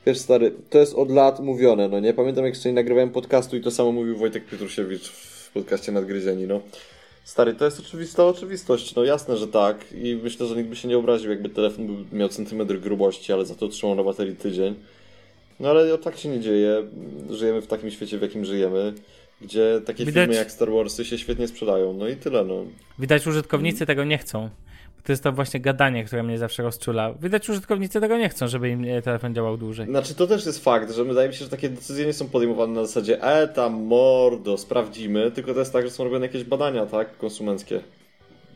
[0.07, 2.15] wiesz stary, to jest od lat mówione, no nie?
[2.15, 6.47] Pamiętam jak jeszcze nie nagrywałem podcastu i to samo mówił Wojtek Pietrusiewicz w podcaście Nadgryzieni,
[6.47, 6.61] no.
[7.25, 10.89] Stary, to jest oczywista oczywistość, no jasne, że tak i myślę, że nikt by się
[10.89, 14.75] nie obraził, jakby telefon był, miał centymetr grubości, ale za to trzymał na baterii tydzień.
[15.61, 16.83] No ale tak się nie dzieje,
[17.31, 18.93] żyjemy w takim świecie, w jakim żyjemy,
[19.41, 22.65] gdzie takie Widać- filmy jak Star Warsy się świetnie sprzedają, no i tyle, no.
[22.99, 24.51] Widać, użytkownicy tego nie chcą.
[25.05, 27.13] To jest to właśnie gadanie, które mnie zawsze rozczula.
[27.23, 29.87] Widać, użytkownicy tego nie chcą, żeby im e, telefon działał dłużej.
[29.87, 32.73] Znaczy to też jest fakt, że wydaje mi się, że takie decyzje nie są podejmowane
[32.73, 36.87] na zasadzie e tam mordo, sprawdzimy, tylko to jest tak, że są robione jakieś badania,
[36.87, 37.81] tak, konsumenckie.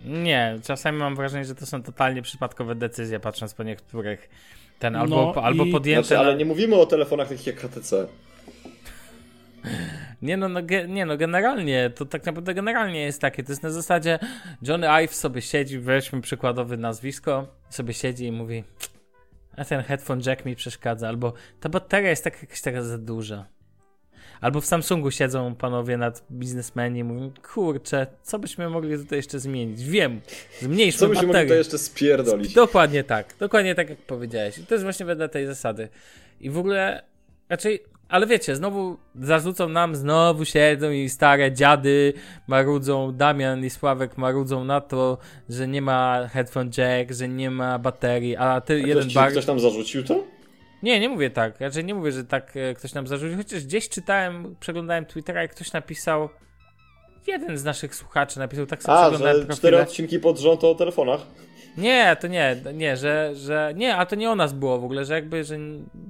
[0.06, 4.28] Nie, czasami mam wrażenie, że to są totalnie przypadkowe decyzje, patrząc po niektórych.
[4.78, 6.06] Ten No albo, albo i- podjęte.
[6.08, 8.06] Znaczy, ale nie mówimy o telefonach takich jak HTC.
[10.24, 13.62] Nie no, no, ge, nie no, generalnie, to tak naprawdę generalnie jest takie, to jest
[13.62, 14.18] na zasadzie
[14.62, 18.64] Johnny Ive sobie siedzi, weźmy przykładowe nazwisko, sobie siedzi i mówi
[19.56, 23.46] a ten headphone jack mi przeszkadza, albo ta bateria jest tak jakaś taka za duża.
[24.40, 29.38] Albo w Samsungu siedzą panowie nad biznesmeni i mówią, kurczę, co byśmy mogli tutaj jeszcze
[29.38, 29.84] zmienić?
[29.84, 30.20] Wiem,
[30.60, 32.54] zmniejszmy Co byśmy mogli to jeszcze spierdolić?
[32.54, 34.58] Dokładnie tak, dokładnie tak jak powiedziałeś.
[34.58, 35.88] I to jest właśnie wedle tej zasady.
[36.40, 37.04] I w ogóle
[37.48, 42.12] raczej, ale wiecie, znowu zarzucą nam, znowu siedzą i stare dziady
[42.46, 47.78] marudzą, Damian i Sławek marudzą na to, że nie ma headphone jack, że nie ma
[47.78, 49.30] baterii, a ty Ktoś, jeden ci, bar...
[49.30, 50.24] ktoś tam zarzucił to?
[50.82, 53.88] Nie, nie mówię tak, raczej nie mówię, że tak e, ktoś nam zarzucił, chociaż gdzieś
[53.88, 56.28] czytałem, przeglądałem Twittera i ktoś napisał,
[57.26, 59.82] jeden z naszych słuchaczy napisał, tak sobie A, że cztery profile.
[59.82, 61.20] odcinki pod rząd o telefonach.
[61.76, 65.04] Nie, to nie, nie, że, że nie, a to nie o nas było w ogóle,
[65.04, 65.58] że jakby, że,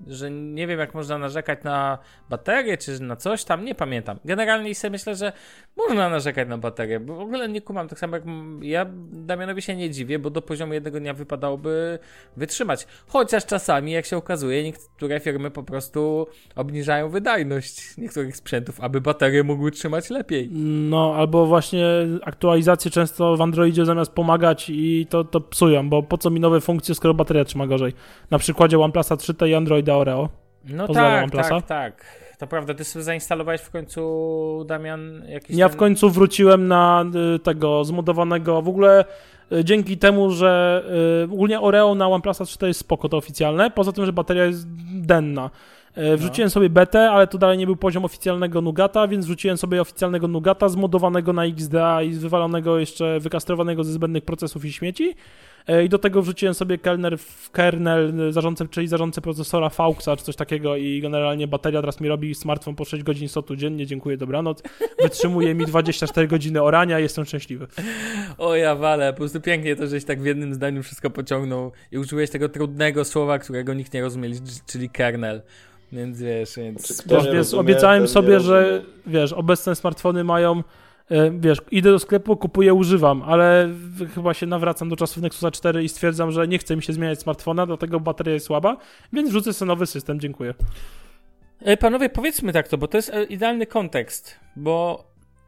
[0.07, 1.99] że nie wiem jak można narzekać na
[2.31, 4.19] baterię, czy na coś tam, nie pamiętam.
[4.25, 5.33] Generalnie sobie myślę, że
[5.77, 8.25] można narzekać na baterię, bo w ogóle nie kumam, tak samo jak
[8.61, 11.99] ja Damianowi się nie dziwię, bo do poziomu jednego dnia wypadałoby
[12.37, 12.87] wytrzymać.
[13.07, 19.45] Chociaż czasami, jak się okazuje, niektóre firmy po prostu obniżają wydajność niektórych sprzętów, aby baterie
[19.45, 20.49] mogły trzymać lepiej.
[20.91, 21.87] No, albo właśnie
[22.23, 26.61] aktualizacje często w Androidzie zamiast pomagać i to, to psują, bo po co mi nowe
[26.61, 27.93] funkcje, skoro bateria trzyma gorzej.
[28.31, 30.29] Na przykładzie OnePlusa 3T i Androida Oreo.
[30.65, 31.61] No Pozdrawiam tak, OnePlusa.
[31.61, 32.05] tak, tak.
[32.39, 35.77] To prawda, ty sobie zainstalowałeś w końcu, Damian, jakiś Ja ten...
[35.77, 39.05] w końcu wróciłem na y, tego zmodowanego, w ogóle
[39.53, 40.83] y, dzięki temu, że
[41.23, 44.45] y, ogólnie Oreo na OnePlusa 3 to jest spoko, to oficjalne, poza tym, że bateria
[44.45, 44.67] jest
[45.01, 45.51] denna.
[45.99, 49.81] Y, Wrzuciłem sobie betę, ale to dalej nie był poziom oficjalnego Nugata, więc wrzuciłem sobie
[49.81, 55.15] oficjalnego Nugata zmodowanego na XDA i wywalonego jeszcze, wykastrowanego ze zbędnych procesów i śmieci.
[55.71, 60.09] Y, I do tego wrzuciłem sobie kernel, w kernel y, zarządcę, czyli zarządcę procesora Fauxa
[60.17, 63.87] czy coś takiego i generalnie bateria teraz mi robi smartfon po 6 godzin sotu dziennie,
[63.87, 64.63] dziękuję, dobranoc.
[65.03, 67.67] Wytrzymuje mi 24 godziny orania, jestem szczęśliwy.
[68.39, 71.99] O ja wale, po prostu pięknie to, żeś tak w jednym zdaniu wszystko pociągnął i
[71.99, 74.31] użyłeś tego trudnego słowa, którego nikt nie rozumie,
[74.67, 75.43] czyli kernel.
[75.93, 77.03] Więc wiesz, więc...
[77.03, 80.63] Czy Wiesz, rozumie, obiecałem sobie, że wiesz, obecne smartfony mają
[81.11, 83.69] e, wiesz, idę do sklepu, kupuję, używam, ale
[84.15, 87.21] chyba się nawracam do czasów Nexusa 4 i stwierdzam, że nie chce mi się zmieniać
[87.21, 88.77] smartfona, dlatego bateria jest słaba,
[89.13, 90.55] więc wrzucę sobie nowy system, dziękuję.
[91.61, 95.05] E, Panowie, powiedzmy tak to, bo to jest e, idealny kontekst, bo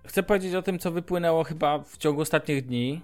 [0.06, 3.00] chcę powiedzieć o tym, co wypłynęło chyba w ciągu ostatnich dni,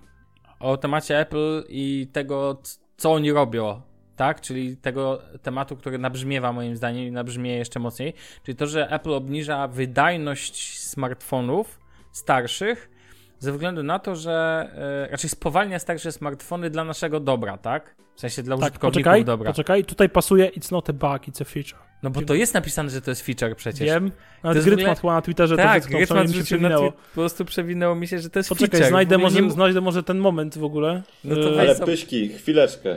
[0.60, 2.62] o temacie Apple i tego,
[2.96, 3.80] co oni robią,
[4.22, 4.40] tak?
[4.40, 9.10] Czyli tego tematu, który nabrzmiewa moim zdaniem i nabrzmieje jeszcze mocniej, czyli to, że Apple
[9.12, 11.78] obniża wydajność smartfonów
[12.12, 12.90] starszych
[13.38, 14.68] ze względu na to, że
[15.06, 17.94] e, raczej spowalnia starsze smartfony dla naszego dobra, tak?
[18.16, 19.50] W sensie dla Tak, użytkowników poczekaj, dobra.
[19.50, 21.78] poczekaj, tutaj pasuje it's not a bug, it's a feature.
[22.02, 23.86] No bo to jest napisane, że to jest feature przecież.
[23.88, 24.16] Wiem, To
[24.48, 26.90] nawet Grytmat chyba na Twitterze to tak, wytknął, Grytman przynajmniej mi się przewinęło.
[26.92, 28.88] twi- po prostu przewinęło mi się, że to jest Poczekaj, feature.
[28.88, 31.02] znajdę W ogóle może, nie- znajdę może ten moment w ogóle.
[31.24, 32.96] No to E, Ale sobie- pyśki, chwileczkę.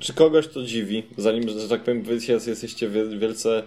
[0.00, 2.14] Czy kogoś to dziwi, zanim, że tak powiem, wy
[2.48, 3.62] jesteście wie- wielce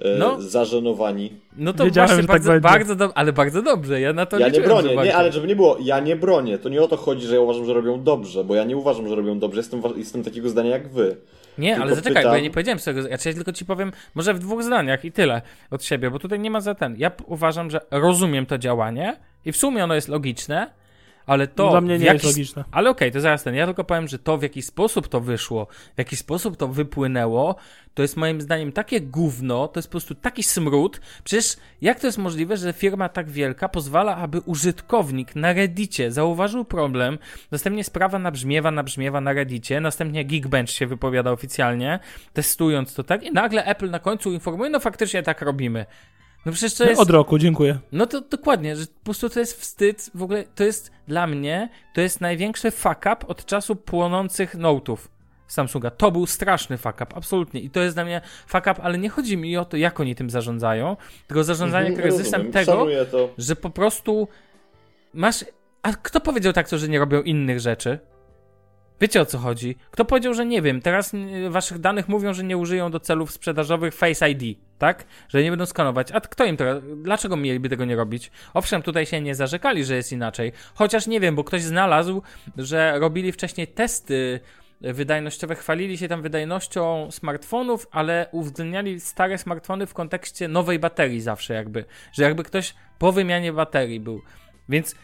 [0.00, 0.42] e, No.
[0.42, 1.32] zażenowani?
[1.56, 2.68] No to Wiedziałem, właśnie tak bardzo, będzie.
[2.68, 5.46] bardzo dobrze, ale bardzo dobrze, ja na to Ja nie bronię, bardzo- nie, ale żeby
[5.46, 6.58] nie było, ja nie bronię.
[6.58, 9.08] To nie o to chodzi, że ja uważam, że robią dobrze, bo ja nie uważam,
[9.08, 9.60] że robią dobrze.
[9.60, 11.16] Jestem, jestem takiego zdania jak wy.
[11.58, 13.92] Nie, ale tylko zaczekaj, bo pytam- ja nie powiedziałem swojego, znaczy ja tylko ci powiem,
[14.14, 16.94] może w dwóch zdaniach i tyle od siebie, bo tutaj nie ma za ten.
[16.98, 20.70] Ja uważam, że rozumiem to działanie i w sumie ono jest logiczne,
[21.26, 21.70] ale to.
[21.70, 22.64] Dla mnie nie jest logiczne.
[22.70, 23.54] Ale okej, okay, to zaraz ten.
[23.54, 27.56] Ja tylko powiem, że to w jaki sposób to wyszło, w jaki sposób to wypłynęło,
[27.94, 31.00] to jest moim zdaniem takie gówno, to jest po prostu taki smród.
[31.24, 36.64] Przecież jak to jest możliwe, że firma tak wielka pozwala, aby użytkownik na Reddicie zauważył
[36.64, 37.18] problem,
[37.50, 41.98] następnie sprawa nabrzmiewa, nabrzmiewa na Reddicie, następnie Geekbench się wypowiada oficjalnie,
[42.32, 45.86] testując to tak i nagle Apple na końcu informuje, no faktycznie tak robimy.
[46.46, 47.00] No przecież to jest...
[47.00, 47.78] Od roku, dziękuję.
[47.92, 51.68] No to dokładnie, że po prostu to jest wstyd, w ogóle to jest dla mnie,
[51.94, 55.08] to jest największy fuck up od czasu płonących notów.
[55.46, 55.90] Samsunga.
[55.90, 57.60] To był straszny fuck up, absolutnie.
[57.60, 60.14] I to jest dla mnie fuck up, ale nie chodzi mi o to, jak oni
[60.14, 62.52] tym zarządzają, tylko zarządzanie Mhm, kryzysem rozumiem.
[62.52, 62.86] tego,
[63.38, 64.28] że po prostu
[65.14, 65.44] masz.
[65.82, 67.98] A kto powiedział tak, to, że nie robią innych rzeczy?
[69.00, 69.76] Wiecie o co chodzi?
[69.90, 73.30] Kto powiedział, że nie wiem, teraz y, waszych danych mówią, że nie użyją do celów
[73.32, 75.04] sprzedażowych Face ID, tak?
[75.28, 76.12] Że nie będą skanować.
[76.12, 76.64] A kto im to,
[76.96, 78.30] dlaczego mieliby tego nie robić?
[78.54, 80.52] Owszem, tutaj się nie zarzekali, że jest inaczej.
[80.74, 82.22] Chociaż nie wiem, bo ktoś znalazł,
[82.56, 84.40] że robili wcześniej testy
[84.80, 91.54] wydajnościowe, chwalili się tam wydajnością smartfonów, ale uwzględniali stare smartfony w kontekście nowej baterii zawsze
[91.54, 94.22] jakby, że jakby ktoś po wymianie baterii był.
[94.68, 94.94] Więc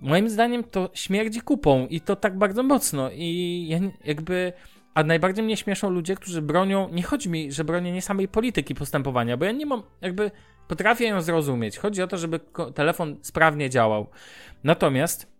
[0.00, 3.68] moim zdaniem to śmierdzi kupą i to tak bardzo mocno i
[4.04, 4.52] jakby
[4.96, 8.74] a najbardziej mnie śmieszą ludzie, którzy bronią, nie chodzi mi, że bronię nie samej polityki
[8.74, 10.30] postępowania, bo ja nie mam, jakby
[10.68, 11.78] potrafię ją zrozumieć.
[11.78, 12.40] Chodzi o to, żeby
[12.74, 14.06] telefon sprawnie działał.
[14.64, 15.36] Natomiast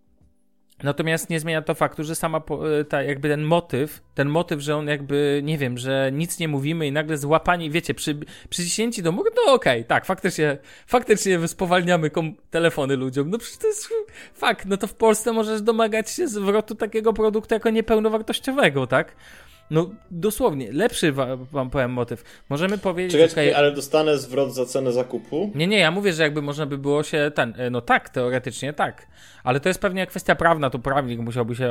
[0.83, 2.41] Natomiast nie zmienia to faktu, że sama
[2.81, 6.47] y, ta, jakby ten motyw, ten motyw, że on jakby, nie wiem, że nic nie
[6.47, 12.11] mówimy i nagle złapani, wiecie, przy, przyciśnięci do no okej, tak, faktycznie, faktycznie spowalniamy
[12.49, 13.29] telefony ludziom.
[13.29, 13.89] No przecież to jest
[14.33, 19.15] fakt, no to w Polsce możesz domagać się zwrotu takiego produktu jako niepełnowartościowego, tak?
[19.71, 22.23] No dosłownie, lepszy wa- wam powiem motyw.
[22.49, 25.51] Możemy powiedzieć, Czekajcie, okej, ale dostanę zwrot za cenę zakupu.
[25.55, 27.53] nie, nie, ja mówię, że jakby można by było się ten.
[27.57, 29.07] e, No tak, teoretycznie tak.
[29.43, 31.65] Ale to jest pewnie kwestia prawna, tu prawnik musiałby się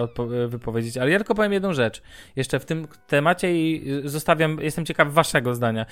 [0.45, 0.97] e, wypowiedzieć.
[0.99, 2.03] Ale ja tylko powiem jedną rzecz.
[2.37, 5.87] Jeszcze w tym temacie i zostawiam, jestem ciekaw waszego zdania.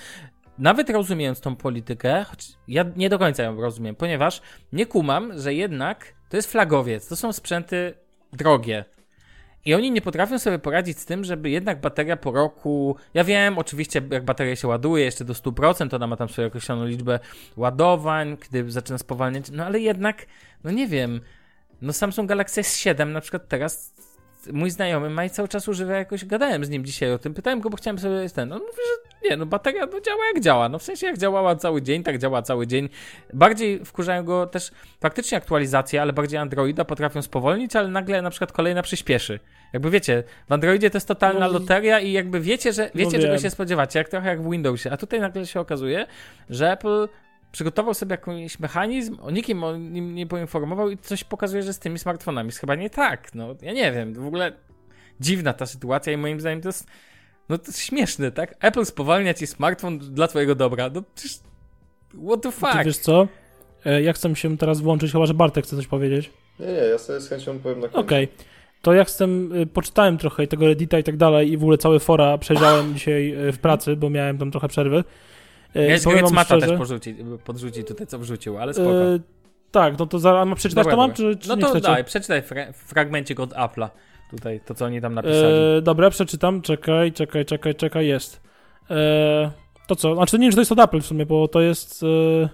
[0.57, 4.41] Nawet rozumiejąc tą politykę, choć ja nie do końca ją rozumiem, ponieważ
[4.73, 7.07] nie kumam, że jednak to jest flagowiec.
[7.07, 7.93] To są sprzęty
[8.33, 8.85] drogie.
[9.65, 12.95] I oni nie potrafią sobie poradzić z tym, żeby jednak bateria po roku.
[13.13, 16.47] Ja wiem, oczywiście, jak bateria się ładuje jeszcze do 100%, to ona ma tam swoją
[16.47, 17.19] określoną liczbę
[17.57, 19.51] ładowań, kiedy zaczyna spowalniać.
[19.51, 20.25] No ale jednak,
[20.63, 21.21] no nie wiem.
[21.81, 23.93] No Samsung Galaxy S7 na przykład teraz
[24.53, 27.59] mój znajomy ma i cały czas używa jakoś, gadałem z nim dzisiaj o tym, pytałem
[27.59, 30.69] go, bo chciałem sobie ten, on mówi, że nie, no bateria no, działa jak działa,
[30.69, 32.89] no w sensie jak działała cały dzień, tak działa cały dzień.
[33.33, 38.51] Bardziej wkurzają go też faktycznie aktualizacje, ale bardziej Androida potrafią spowolnić, ale nagle na przykład
[38.51, 39.39] kolejna przyspieszy.
[39.73, 43.23] Jakby wiecie, w Androidzie to jest totalna No, loteria i jakby wiecie, że wiecie no
[43.23, 46.05] czego się spodziewacie, jak trochę jak w Windowsie, a tutaj nagle się okazuje,
[46.49, 47.07] że Apple
[47.55, 51.79] przygotował sobie jakiś mechanizm, o nikim o nim nie poinformował i coś pokazuje, że z
[51.79, 53.35] tymi smartfonami jest chyba nie tak.
[53.35, 54.51] No, ja nie wiem, w ogóle
[55.19, 56.87] dziwna ta sytuacja i moim zdaniem to jest,
[57.49, 58.55] no to jest śmieszne, tak?
[58.59, 61.39] Apple spowalnia ci smartfon dla twojego dobra, no przecież
[62.27, 62.85] what the Ty fuck?
[62.85, 63.27] wiesz co?
[63.85, 66.31] E, Ja chcę się teraz włączyć, chyba że Bartek chce coś powiedzieć.
[66.59, 67.99] Nie, nie, ja sobie z chęcią powiem na końcu.
[67.99, 68.27] Okej.
[68.81, 69.25] To ja chcę,
[69.61, 73.47] y, poczytałem trochę tego Reddita i tak dalej i w ogóle całe fora przejrzałem dzisiaj
[73.47, 75.03] y, w pracy, bo miałem tam trochę przerwy.
[75.75, 79.13] Jest wam Mata też porzuci, podrzuci tutaj, co wrzucił, ale spoko.
[79.13, 79.19] y,
[79.71, 81.87] Tak, no to zaraz, mam przeczytać Dobra, to mam, czy, czy no to chcecie?
[81.87, 83.89] daj, przeczytaj fra fragmencik od Apple'a.
[84.31, 85.53] Tutaj, to co oni tam napisali.
[85.77, 86.61] E, dobra, przeczytam.
[86.61, 88.41] Czekaj, czekaj, czekaj, czekaj, jest.
[88.89, 89.51] E,
[89.87, 90.15] to co?
[90.15, 92.03] Znaczy nie wiem, czy to jest od Apple w sumie, bo to jest...
[92.03, 92.49] E,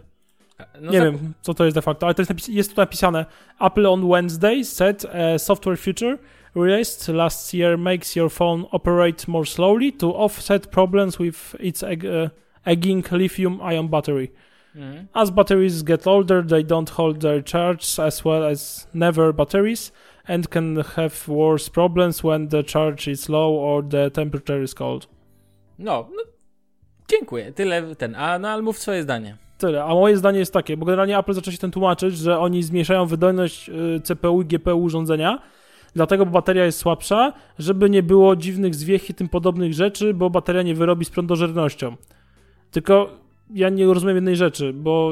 [0.81, 2.81] no nie za- wiem, co to jest de facto, ale to jest, napis- jest tu
[2.81, 3.25] napisane
[3.60, 6.17] Apple on Wednesday said a software feature
[6.55, 11.89] released last year makes your phone operate more slowly to offset problems with its uh,
[12.65, 14.32] egging lithium-ion battery.
[14.76, 15.08] Mhm.
[15.13, 19.91] As batteries get older, they don't hold their charge as well as never batteries
[20.28, 25.08] and can have worse problems when the charge is low or the temperature is cold.
[25.80, 26.24] No, no,
[27.08, 27.52] dziękuję.
[27.52, 28.15] Tyle ten.
[28.15, 29.38] A no, ale mów swoje zdanie.
[29.58, 29.84] Tyle.
[29.84, 33.06] A moje zdanie jest takie, bo generalnie Apple zaczął się tym tłumaczyć, że oni zmniejszają
[33.06, 35.39] wydajność y, CPU i GPU urządzenia,
[35.95, 40.30] dlatego bo bateria jest słabsza, żeby nie było dziwnych zwiech i tym podobnych rzeczy, bo
[40.30, 41.95] bateria nie wyrobi z prądożernością.
[42.71, 43.10] Tylko
[43.53, 45.12] ja nie rozumiem jednej rzeczy, bo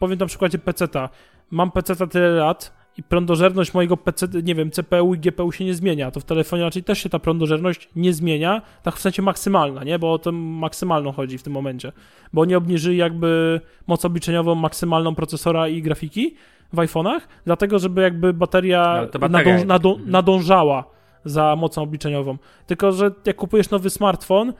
[0.00, 1.08] powiem na przykładzie PC-ta.
[1.50, 5.74] Mam PC-ta tyle lat i prądożerność mojego PC, nie wiem, CPU i GPU się nie
[5.74, 6.10] zmienia.
[6.10, 9.98] To w telefonie raczej też się ta prądożerność nie zmienia, tak w sensie maksymalna, nie?
[9.98, 11.92] Bo o tym maksymalną chodzi w tym momencie
[12.32, 16.34] bo oni obniżyli jakby moc obliczeniową maksymalną procesora i grafiki
[16.72, 20.10] w iPhone'ach, dlatego żeby jakby bateria, to bateria nadąż, Mhm.
[20.10, 20.84] nadążała
[21.24, 22.36] za mocą obliczeniową.
[22.66, 24.52] Tylko, że jak kupujesz nowy smartfon,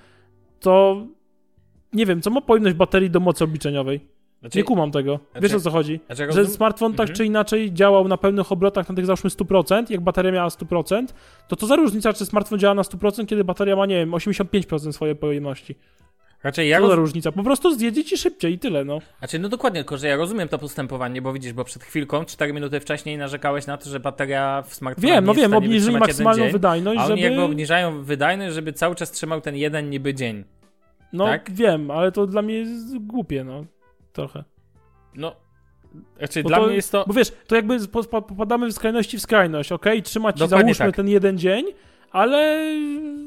[0.61, 0.97] to
[1.93, 4.01] nie wiem, co ma pojemność baterii do mocy obliczeniowej?
[4.41, 5.21] Znaczy, Nie kumam tego.
[5.33, 6.01] Znaczy- Wiesz o co chodzi?
[6.07, 7.17] znaczy, ja Że smartfon tak Mhm.
[7.17, 11.15] czy inaczej działał na pełnych obrotach na tych załóżmy 100%, jak bateria miała 100%,
[11.49, 14.93] to to za różnica, czy smartfon działa na 100%, kiedy bateria ma, nie wiem, 85%
[14.93, 15.75] swojej pojemności.
[16.45, 16.99] Raczej ja Co za roz...
[16.99, 17.33] różnica?
[17.33, 18.99] Po prostu zjedzie ci szybciej i tyle, no.
[19.19, 22.53] Znaczy, no dokładnie, tylko że ja rozumiem to postępowanie, bo widzisz, bo przed chwilką, 4
[22.53, 26.53] minuty wcześniej narzekałeś na to, że bateria w smartfonie Wiem, no wiem, obniżyli maksymalną dzień,
[26.53, 27.21] wydajność, A oni żeby...
[27.23, 30.45] jakby obniżają wydajność, żeby cały czas trzymał ten jeden niby dzień.
[31.13, 31.51] No tak?
[31.51, 33.65] wiem, ale to dla mnie jest głupie, no.
[34.13, 34.45] Trochę.
[35.15, 35.37] No,
[36.19, 37.05] znaczy Bo dla to- mnie jest to...
[37.07, 40.03] Bo wiesz, to jakby po- po- popadamy w skrajności w skrajność, okej?
[40.03, 40.97] Trzyma ci Dokładnie załóżmy tak.
[40.97, 41.65] ten jeden dzień,
[42.11, 42.67] ale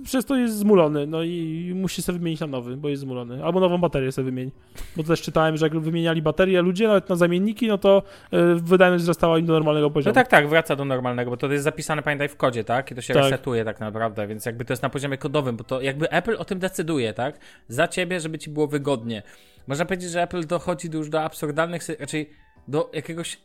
[0.04, 3.43] przez to jest zmulony, no i musi sobie wymienić na nowy, bo jest zmulony.
[3.46, 4.52] Albo nową baterię sobie wymień.
[4.96, 9.04] Bo też czytałem, że jak wymieniali baterie ludzie, nawet na zamienniki, no to y, wydajność
[9.04, 10.12] wzrastała im do normalnego poziomu.
[10.12, 12.91] No tak, tak, wraca do normalnego, bo to jest zapisane, pamiętaj, w kodzie, tak?
[12.91, 13.24] I to się Tak.
[13.24, 16.46] resetuje tak naprawdę, więc jakby to jest na poziomie kodowym, bo to jakby Apple o
[16.46, 17.39] tym decyduje, tak?
[17.67, 19.24] Za ciebie, żeby ci było wygodnie.
[19.67, 22.30] Można powiedzieć, że Apple dochodzi już do absurdalnych, raczej
[22.67, 23.38] do jakiegoś e,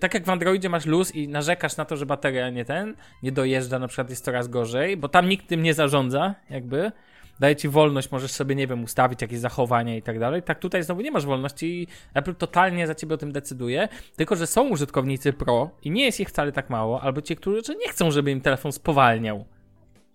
[0.00, 3.32] tak jak w Androidzie masz luz i narzekasz na to, że bateria nie ten, nie
[3.32, 6.92] dojeżdża, na przykład jest coraz gorzej, bo tam nikt tym nie zarządza, jakby.
[7.40, 10.42] Daje ci wolność, możesz sobie, nie wiem, ustawić jakieś zachowania i tak dalej.
[10.42, 13.88] Tak tutaj znowu nie masz wolności i Apple totalnie za ciebie o tym decyduje.
[14.16, 17.76] Tylko, że są użytkownicy pro i nie jest ich wcale tak mało, albo ci, którzy
[17.76, 19.44] nie chcą, żeby im telefon spowalniał.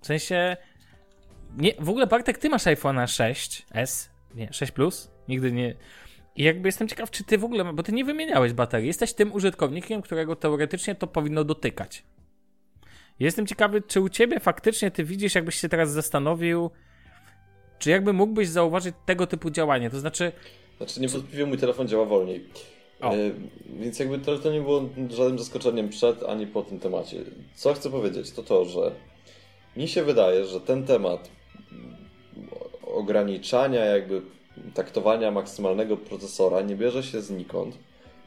[0.01, 0.57] W sensie.
[1.57, 5.75] Nie, w ogóle Bartek, ty masz iPhone'a 6S, nie, 6 Plus, nigdy nie.
[6.35, 9.33] I jakby jestem ciekaw, czy ty w ogóle, bo ty nie wymieniałeś baterii, jesteś tym
[9.33, 12.03] użytkownikiem, którego teoretycznie to powinno dotykać.
[13.19, 16.69] Jestem ciekawy, czy u ciebie faktycznie ty widzisz, jakbyś się teraz zastanowił,
[17.79, 20.31] czy jakby mógłbyś zauważyć tego typu działanie, to znaczy,
[20.77, 22.45] Znaczy niewątpliwie mój telefon działa wolniej.
[23.01, 23.31] E,
[23.79, 27.17] więc jakby to, to nie było żadnym zaskoczeniem przed ani po tym temacie.
[27.55, 28.91] Co chcę powiedzieć, to to, że
[29.77, 31.29] mi się wydaje, że ten temat
[32.83, 34.21] ograniczania jakby
[34.73, 37.77] taktowania maksymalnego procesora nie bierze się znikąd.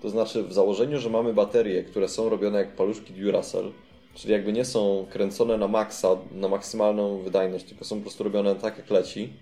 [0.03, 3.73] To znaczy w założeniu, że mamy baterie, które są robione jak paluszki Duracell,
[4.15, 8.55] czyli jakby nie są kręcone na maksa, na maksymalną wydajność, tylko są po prostu robione
[8.55, 9.33] tak jak leci,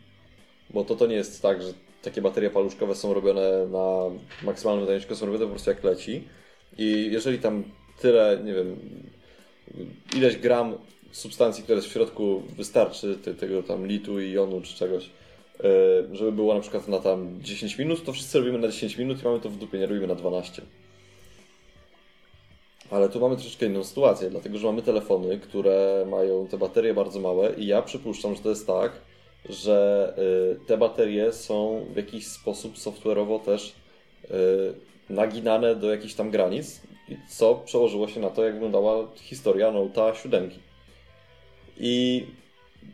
[0.70, 1.68] bo to to nie jest tak, że
[2.02, 4.00] takie baterie paluszkowe są robione na
[4.42, 6.24] maksymalną wydajność, tylko są robione po prostu jak leci.
[6.78, 7.64] I jeżeli tam
[8.00, 8.76] tyle, nie wiem,
[10.16, 10.74] ileś gram
[11.12, 15.10] substancji, która jest w środku wystarczy, te, tego tam litu i jonu czy czegoś,
[16.12, 19.24] żeby było na przykład na tam 10 minut, to wszyscy robimy na 10 minut i
[19.24, 20.62] mamy to w dupie, nie robimy na 12.
[22.90, 27.20] Ale tu mamy troszeczkę inną sytuację, dlatego że mamy telefony, które mają te baterie bardzo
[27.20, 28.92] małe i ja przypuszczam, że to jest tak,
[29.48, 30.14] że
[30.62, 33.74] y, te baterie są w jakiś sposób software'owo też
[34.24, 34.30] y,
[35.10, 36.80] naginane do jakichś tam granic,
[37.28, 40.50] co przełożyło się na to, jak wyglądała historia Note'a 7.
[41.78, 42.26] I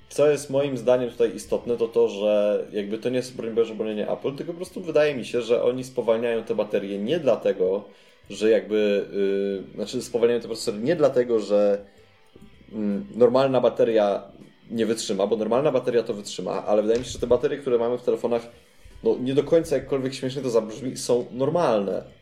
[0.09, 3.75] co jest moim zdaniem tutaj istotne, to to, że jakby to nie jest broń Boże
[3.75, 7.85] bronienie Apple, tylko po prostu wydaje mi się, że oni spowalniają te baterie nie dlatego,
[8.31, 9.07] że jakby,
[9.69, 11.85] yy, znaczy spowalniają te procesory nie dlatego, że
[12.73, 14.23] mm, normalna bateria
[14.71, 17.79] nie wytrzyma, bo normalna bateria to wytrzyma, ale wydaje mi się, że te baterie, które
[17.79, 18.43] mamy w telefonach,
[19.05, 22.22] no nie do końca jakkolwiek śmiesznie to zabrzmi, są normalne.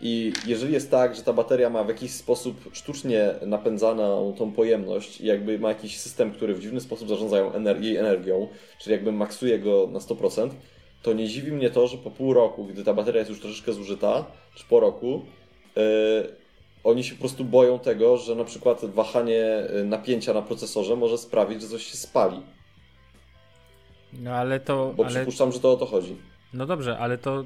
[0.00, 5.20] I jeżeli jest tak, że ta bateria ma w jakiś sposób sztucznie napędzaną tą pojemność
[5.20, 7.36] i jakby ma jakiś system, który w dziwny sposób zarządza
[7.80, 10.50] jej energią, czyli jakby maksuje go na 100%,
[11.02, 13.72] to nie dziwi mnie to, że po pół roku, gdy ta bateria jest już troszeczkę
[13.72, 15.22] zużyta, czy po roku,
[15.76, 15.82] yy,
[16.84, 21.18] oni się po prostu boją tego, że na przykład wahanie y, napięcia na procesorze może
[21.18, 22.42] sprawić, że coś się spali.
[24.12, 26.16] no ale to, Bo ale, przypuszczam, że to o to chodzi.
[26.52, 27.44] no dobrze, ale to,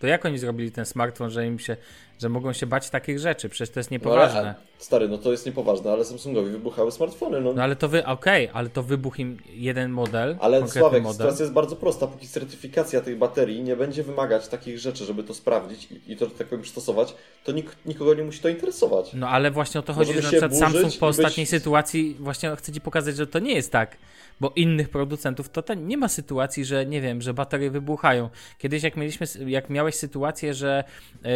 [0.00, 1.76] to jak oni zrobili ten smartfon, że im się,
[2.20, 4.40] że mogą się bać takich rzeczy, przecież to jest No, niepoważne.
[4.40, 7.40] ale, a, stary, no to jest niepoważne, ale Samsungowi wybuchały smartfony.
[7.40, 7.52] No.
[7.52, 11.16] No ale to wy, okej, ale to wybuchł im jeden model, Ale Sławek, model.
[11.18, 12.06] sytuacja jest bardzo prosta.
[12.06, 16.26] Póki certyfikacja tej baterii nie będzie wymagać takich rzeczy, żeby to sprawdzić i, i to,
[16.26, 19.12] tak powiem, przystosować, to nik nikogo nie musi to interesować.
[19.14, 22.16] No ale właśnie o to chodzi, że na przykład Samsung po i być- ostatniej sytuacji
[22.20, 23.96] właśnie chce ci pokazać, że to nie jest tak.
[24.40, 28.28] Bo innych producentów to ten, nie ma sytuacji, że nie wiem, że baterie wybuchają.
[28.58, 30.84] Kiedyś jak mieliśmy, jak miałeś sytuację, że
[31.24, 31.30] yy,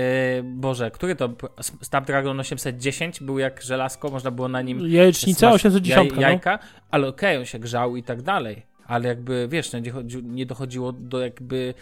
[0.74, 1.28] Boże, który to
[1.82, 6.58] Snapdragon 810 był jak żelazko, można było na nim Jajecznica smaż- 810, jaj, jajka,
[6.90, 8.62] ale okej, on się grzał i tak dalej.
[8.86, 11.74] Ale jakby, wiesz, no, nie, chodzi, nie dochodziło do jakby...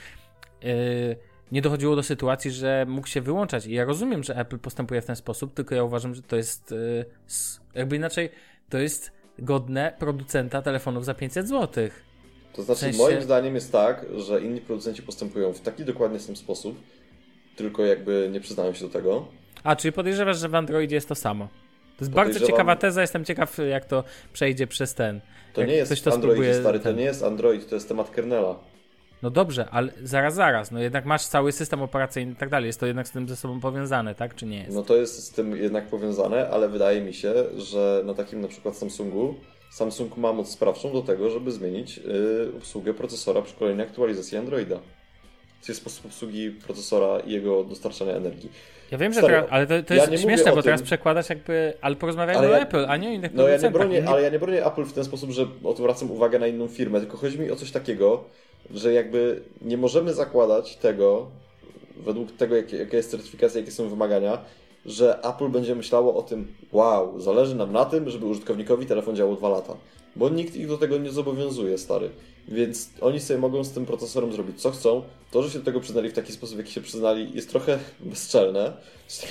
[0.63, 1.17] Yy,
[1.53, 3.67] nie dochodziło do sytuacji, że mógł się wyłączać.
[3.67, 6.71] I ja rozumiem, że Apple postępuje w ten sposób, tylko ja uważam, że to jest
[6.71, 8.31] yy, s- jakby inaczej,
[8.69, 11.89] to jest godne producenta telefonów za 500 zł.
[12.53, 16.21] To znaczy, W sensie- moim zdaniem jest tak, że inni producenci postępują w taki dokładnie
[16.21, 16.81] sam sposób,
[17.63, 19.29] tylko jakby nie przyznają się do tego.
[19.65, 21.49] A, czyli podejrzewasz, że w Androidzie jest to samo?
[21.99, 25.21] To jest bardzo ciekawa teza, jestem ciekaw, jak to przejdzie przez ten.
[25.53, 28.11] To nie jest to w Androidzie, spróbuje stary, to nie jest Android, to jest temat
[28.11, 28.59] kernela.
[29.23, 32.81] No dobrze, ale zaraz, zaraz, no jednak masz cały system operacyjny i tak dalej, jest
[32.81, 34.75] to jednak z tym ze sobą powiązane, tak, czy nie jest?
[34.75, 38.49] No to jest z tym jednak powiązane, ale wydaje mi się, że na takim na
[38.49, 39.35] przykład Samsungu,
[39.71, 44.79] Samsung ma moc sprawczą do tego, żeby zmienić yy, obsługę procesora przy kolejnej aktualizacji Androida.
[45.67, 48.53] To jest sposób obsługi procesora i jego dostarczania energii.
[48.91, 50.87] Ja wiem, że Stary, teraz, ale to, to ja jest mówię śmieszne, bo teraz tym-
[50.87, 53.71] przekładasz jakby, ale porozmawiajmy Ale o ja- Apple, a nie o innych No ja nie
[53.71, 57.01] bronię, ale ja nie bronię Apple w ten sposób, że odwracam uwagę na inną firmę,
[57.01, 58.25] tylko chodzi mi o coś takiego,
[58.71, 61.27] że jakby nie możemy zakładać tego,
[61.97, 64.39] według tego, jakie, jaka jest certyfikacja, jakie są wymagania,
[64.87, 69.37] że Apple będzie myślało o tym, wow, zależy nam na tym, żeby użytkownikowi telefon działał
[69.37, 69.75] dwa lata.
[70.17, 72.11] Bo nikt ich do tego nie zobowiązuje, stary.
[72.49, 75.03] Więc oni sobie mogą z tym procesorem zrobić co chcą.
[75.31, 78.73] To, że się do tego przyznali w taki sposób, jaki się przyznali, jest trochę bezczelne.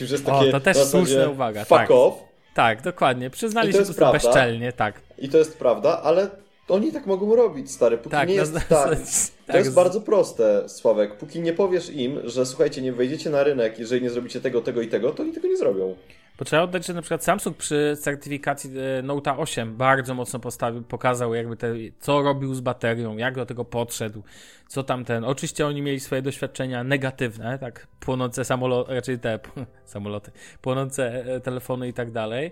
[0.02, 1.92] Że jest O, takie to też słuszna uwaga, Fuck tak.
[1.92, 2.14] off.
[2.54, 5.02] Tak, dokładnie, przyznali się po prostu bezczelnie, tak.
[5.18, 6.30] I to jest prawda, ale
[6.68, 7.98] oni tak mogą robić, stary.
[7.98, 8.68] Póki Tak, nie na- jest tak.
[8.68, 8.90] tak,
[9.48, 11.18] To jest z- bardzo proste, Sławek.
[11.18, 14.82] Póki nie powiesz im, że słuchajcie, nie wejdziecie na rynek, jeżeli nie zrobicie tego, tego
[14.82, 15.96] i tego, to oni tego nie zrobią.
[16.40, 20.82] Bo trzeba oddać, że na przykład Samsung przy certyfikacji e, Note 8 bardzo mocno postawił,
[20.84, 24.24] pokazał jakby te, co robił z baterią, jak do tego podszedł,
[24.68, 25.24] co tam ten.
[25.26, 29.40] Oczywiście oni mieli swoje doświadczenia negatywne, tak, płonące samoloty, raczej te
[29.86, 30.32] samoloty,
[30.62, 32.52] płonące e, telefony i tak dalej.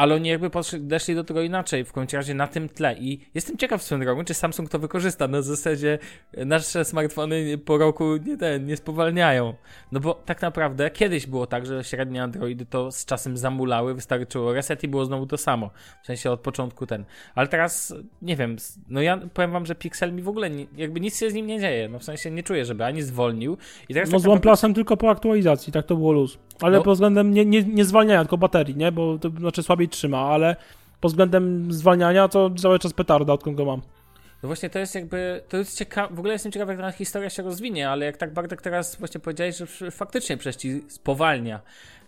[0.00, 2.94] Ale oni jakby podeszli do tego inaczej, w końcu razie na tym tle.
[2.98, 5.28] I jestem ciekaw swoją drogą, czy Samsung to wykorzysta.
[5.28, 5.98] Na zasadzie
[6.36, 9.54] nasze smartfony po roku nie, ten, nie spowalniają.
[9.92, 14.52] No bo tak naprawdę kiedyś było tak, że średnie Androidy to z czasem zamulały, wystarczyło
[14.52, 15.70] reset i było znowu to samo.
[16.02, 17.04] W sensie od początku ten.
[17.34, 18.56] Ale teraz, nie wiem,
[18.88, 21.46] no ja powiem wam, że Pixel mi w ogóle nie, jakby nic się z nim
[21.46, 21.88] nie dzieje.
[21.88, 23.56] No w sensie nie czuję, żeby ani zwolnił.
[23.88, 26.38] I teraz No tak z OnePlusem tylko po aktualizacji, tak to było luz.
[26.60, 26.84] Ale No.
[26.84, 28.92] pod względem nie, nie, nie zwalniania, tylko baterii, nie?
[28.92, 30.56] Bo to znaczy słabiej trzyma, ale
[31.00, 33.82] pod względem zwalniania to cały czas petarda, odkąd go mam.
[34.42, 37.30] No właśnie to jest jakby, to jest ciekawe, w ogóle jestem ciekaw jak ta historia
[37.30, 41.60] się rozwinie, ale jak tak Bartek teraz właśnie powiedziałeś, że faktycznie przecież ci spowalnia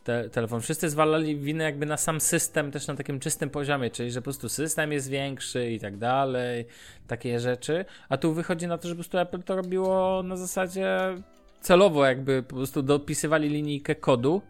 [0.05, 0.61] te, telefon.
[0.61, 4.25] Wszyscy zwalali winę jakby na sam system, też na takim czystym poziomie, czyli że po
[4.25, 6.67] prostu system jest większy i tak dalej,
[7.07, 10.99] takie rzeczy, a tu wychodzi na to, że po prostu Apple to robiło na zasadzie
[11.61, 14.43] celowo jakby po prostu dopisywali linijkę kodu,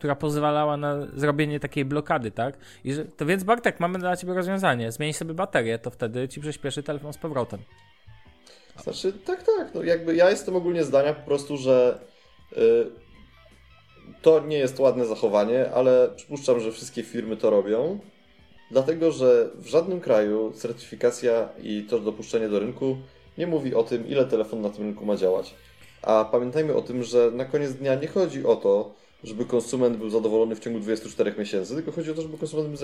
[0.00, 2.58] która pozwalała na zrobienie takiej blokady, tak?
[2.84, 4.92] I że, to więc Bartek, mamy dla ciebie rozwiązanie.
[4.92, 7.60] Zmień sobie baterię, to wtedy ci przyspieszy telefon z powrotem.
[8.82, 9.74] Znaczy, tak, tak.
[9.74, 11.98] No jakby ja jestem ogólnie zdania po prostu, że
[12.52, 12.56] y,
[14.22, 17.98] to nie jest ładne zachowanie, ale przypuszczam, że wszystkie firmy to robią.
[18.70, 22.96] Dlatego, że w żadnym kraju certyfikacja i to dopuszczenie do rynku
[23.38, 25.54] nie mówi o tym, ile telefon na tym rynku ma działać.
[26.02, 30.10] A pamiętajmy o tym, że na koniec dnia nie chodzi o to, żeby konsument był
[30.10, 32.76] zadowolony w ciągu 24 miesięcy, tylko chodzi o to, żeby konsument był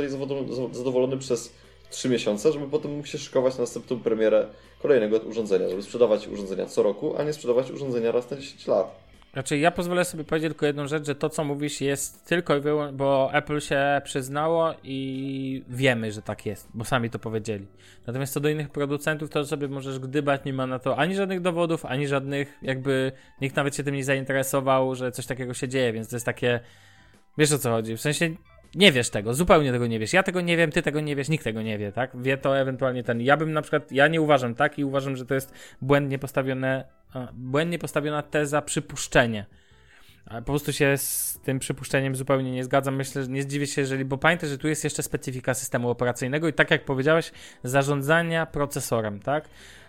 [0.72, 1.52] zadowolony, przez
[1.90, 4.46] 3 miesiące, żeby potem mógł się szykować na następną premierę
[4.82, 9.05] kolejnego urządzenia, żeby sprzedawać urządzenia co roku, a nie sprzedawać urządzenia raz na 10 lat.
[9.36, 12.60] Znaczy, ja pozwolę sobie powiedzieć tylko jedną rzecz, że to, co mówisz, jest tylko i
[12.60, 17.66] wyłącznie, bo Apple się przyznało i wiemy, że tak jest, bo sami to powiedzieli.
[18.06, 21.40] Natomiast co do innych producentów, to sobie możesz gdybać, nie ma na to ani żadnych
[21.40, 25.92] dowodów, ani żadnych, jakby nikt nawet się tym nie zainteresował, że coś takiego się dzieje,
[25.92, 26.60] więc to jest takie,
[27.38, 28.30] wiesz o co chodzi, w sensie
[28.74, 30.12] nie wiesz tego, zupełnie tego nie wiesz.
[30.12, 32.22] Ja tego nie wiem, ty tego nie wiesz, nikt tego nie wie, tak?
[32.22, 33.20] Wie to ewentualnie ten.
[33.20, 35.52] Ja bym na przykład, ja nie uważam tak i uważam, że to jest
[35.82, 36.84] błędnie postawione,
[37.32, 39.46] błędnie postawiona teza przypuszczenie.
[40.30, 42.96] Po prostu się z tym przypuszczeniem zupełnie nie zgadzam.
[42.96, 46.48] Myślę, że nie zdziwię się, jeżeli, bo pamiętaj, że tu jest jeszcze specyfika systemu operacyjnego
[46.48, 47.32] i tak jak powiedziałeś,
[47.64, 49.48] zarządzania procesorem, tak?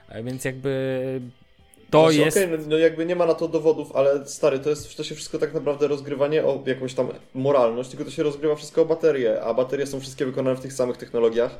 [0.10, 1.22] A Więc jakby
[1.90, 2.38] to Znaczy, jest.
[2.38, 5.16] okej, no, no jakby nie ma na to dowodów, ale stary, to jest to się
[5.16, 8.86] wszystko tak naprawdę rozgrywa nie o jakąś tam moralność, tylko to się rozgrywa wszystko o
[8.86, 11.56] baterie, a baterie są wszystkie wykonane w tych samych technologiach.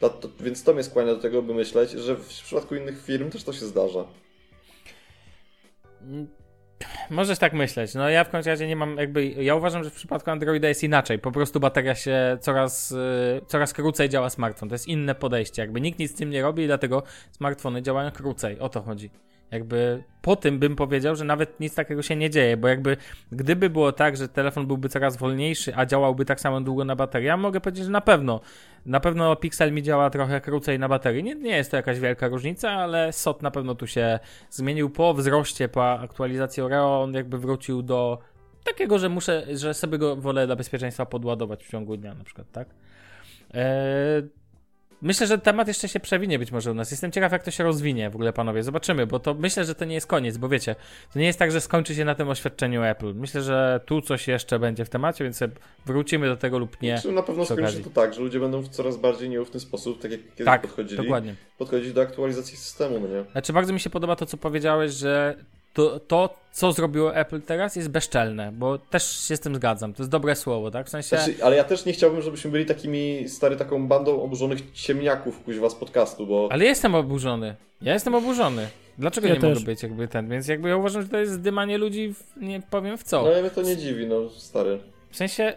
[0.00, 3.30] Dla- To, więc to mnie skłania do tego, by myśleć, że w przypadku innych firm
[3.30, 4.04] też to się zdarza.
[7.10, 7.94] Możesz tak myśleć.
[7.94, 9.26] No ja w końcu razie nie mam jakby.
[9.26, 11.18] Ja uważam, że w przypadku Androida jest inaczej.
[11.18, 12.96] Po prostu bateria się coraz, y,
[13.46, 14.68] coraz krócej działa smartfon.
[14.68, 15.62] To jest inne podejście.
[15.62, 17.02] Jakby nikt nic z tym nie robi i dlatego
[17.32, 18.58] smartfony działają krócej.
[18.58, 19.10] O to chodzi.
[19.50, 22.96] Jakby po tym bym powiedział, że nawet nic takiego się nie dzieje, bo jakby
[23.32, 27.26] gdyby było tak, że telefon byłby coraz wolniejszy, a działałby tak samo długo na baterii,
[27.26, 28.40] ja mogę powiedzieć, że na pewno.
[28.86, 31.24] Na pewno Pixel mi działa trochę krócej na baterii.
[31.24, 34.18] Nie, nie jest to jakaś wielka różnica, ale SOT na pewno tu się
[34.50, 37.02] zmienił po wzroście, po aktualizacji Oreo.
[37.02, 38.18] On jakby wrócił do
[38.64, 42.46] takiego, że muszę, że sobie go wolę dla bezpieczeństwa podładować w ciągu dnia na przykład,
[42.52, 42.68] tak?
[43.54, 44.22] Eee,
[45.02, 46.90] myślę, że temat jeszcze się przewinie być może u nas.
[46.90, 48.62] Jestem ciekaw, jak to się rozwinie w ogóle, panowie.
[48.62, 50.76] Zobaczymy, bo to myślę, że to nie jest koniec, bo wiecie,
[51.12, 53.14] to nie jest tak, że skończy się na tym oświadczeniu Apple.
[53.14, 55.40] Myślę, że tu coś jeszcze będzie w temacie, więc
[55.86, 56.98] wrócimy do tego lub nie.
[57.02, 60.02] Czy na pewno skończy się to tak, że ludzie będą w coraz bardziej nieufny sposób,
[60.02, 61.34] tak jak kiedyś Tak, podchodzili, dokładnie.
[61.58, 63.24] podchodzić do aktualizacji systemu, no nie?
[63.32, 65.36] Znaczy, bardzo mi się podoba to, co powiedziałeś, że
[65.72, 69.94] to, to, co zrobiło Apple teraz, jest bezczelne, bo też się z tym zgadzam.
[69.94, 70.86] To jest dobre słowo, tak?
[70.86, 71.16] W sensie.
[71.16, 75.70] Znaczy, ale ja też nie chciałbym, żebyśmy byli takimi, stary, taką bandą oburzonych ciemniaków, kuźwa,
[75.70, 76.48] z podcastu, bo...
[76.52, 77.56] Ale jestem oburzony.
[77.82, 78.68] Ja jestem oburzony.
[78.98, 79.54] Dlaczego Ja nie też.
[79.54, 80.28] mogę być jakby ten?
[80.28, 83.22] Więc jakby ja uważam, że to jest zdymanie ludzi, w, nie powiem w co.
[83.22, 84.80] No ale mnie to nie dziwi, no, stary.
[85.10, 85.54] W sensie,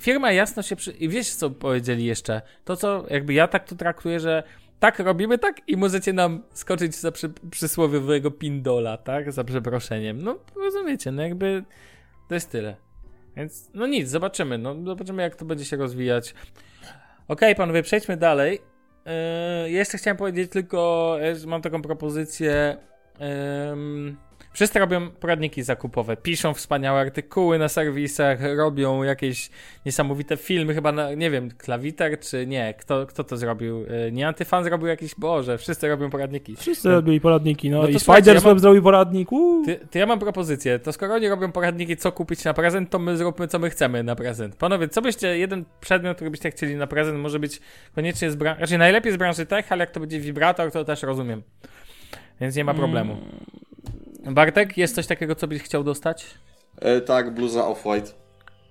[0.00, 0.92] firma jasno się przy...
[0.92, 2.42] I wiesz, co powiedzieli jeszcze?
[2.64, 4.42] To, co jakby ja tak to traktuję, że
[4.84, 9.32] tak robimy tak i możecie nam skoczyć za przy, przysłowiowego pindola, tak?
[9.32, 10.22] Za przeproszeniem.
[10.22, 11.64] No, rozumiecie, no jakby
[12.28, 12.76] to jest tyle.
[13.36, 14.58] Więc, no nic, zobaczymy.
[14.58, 16.34] No, zobaczymy, jak to będzie się rozwijać.
[17.28, 18.60] Okej, panowie, przejdźmy dalej.
[19.64, 22.76] Yy, jeszcze chciałem powiedzieć tylko, e, że mam taką propozycję.
[23.72, 24.16] Ym,
[24.54, 29.50] wszyscy robią poradniki zakupowe, piszą wspaniałe artykuły na serwisach, robią jakieś
[29.86, 33.80] niesamowite filmy, chyba na, nie wiem, klawiter czy nie, kto, kto to zrobił?
[33.80, 36.56] Yy, Nie Antyfan zrobił jakiś, boże, wszyscy robią poradniki.
[36.56, 39.28] Wszyscy robili poradniki, no, No to i Spiders ja mam- zrobił poradnik.
[39.66, 42.98] Ty, to ja mam propozycję, to skoro oni robią poradniki, co kupić na prezent, to
[42.98, 44.56] my zróbmy, co my chcemy na prezent.
[44.56, 47.60] Panowie, co byście, jeden przedmiot, który byście chcieli na prezent, może być
[47.94, 51.02] koniecznie z branży, raczej najlepiej z branży tech, ale jak to będzie wibrator, to też
[51.02, 51.42] rozumiem.
[52.40, 53.16] Więc nie ma problemu.
[54.24, 56.26] Bartek, jest coś takiego, co byś chciał dostać?
[56.80, 58.12] E, tak, bluza Off-White.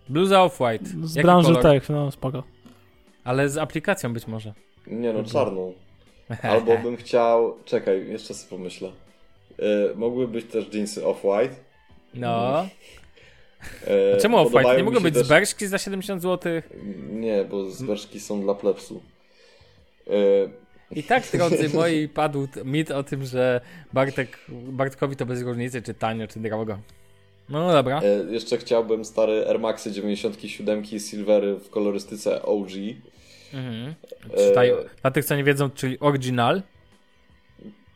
[0.10, 0.86] Bluza Off-White.
[1.04, 1.64] Z Jaki branży kolor?
[1.64, 2.44] tech, no spoko.
[3.24, 4.54] Ale z aplikacją być może.
[4.88, 5.74] Nie no, czarną.
[6.44, 7.58] Albo bym chciał...
[7.66, 8.92] Czekaj, jeszcze sobie pomyślę.
[9.60, 11.54] E, mogły być też jeansy Off-White.
[12.14, 12.66] No.
[13.88, 14.78] E, Czemu Off-White?
[14.78, 16.54] Nie mogą być też- z berszki za 70 zł?
[17.12, 19.02] Nie, bo zbeczki są dla plepsu.
[20.08, 20.12] E,
[20.96, 23.62] I tak, drodzy moi, padł mit o tym, że
[23.94, 26.78] Bartek, Bartkowi to bez różnicy, czy tanio, czy drogo.
[27.50, 28.02] No dobra.
[28.02, 32.72] E, jeszcze chciałbym stare Air Maxy 97 Silvery w kolorystyce OG.
[33.54, 33.94] Mhm.
[34.38, 36.62] Czytaj, E, dla tych, co nie wiedzą, czyli oryginal.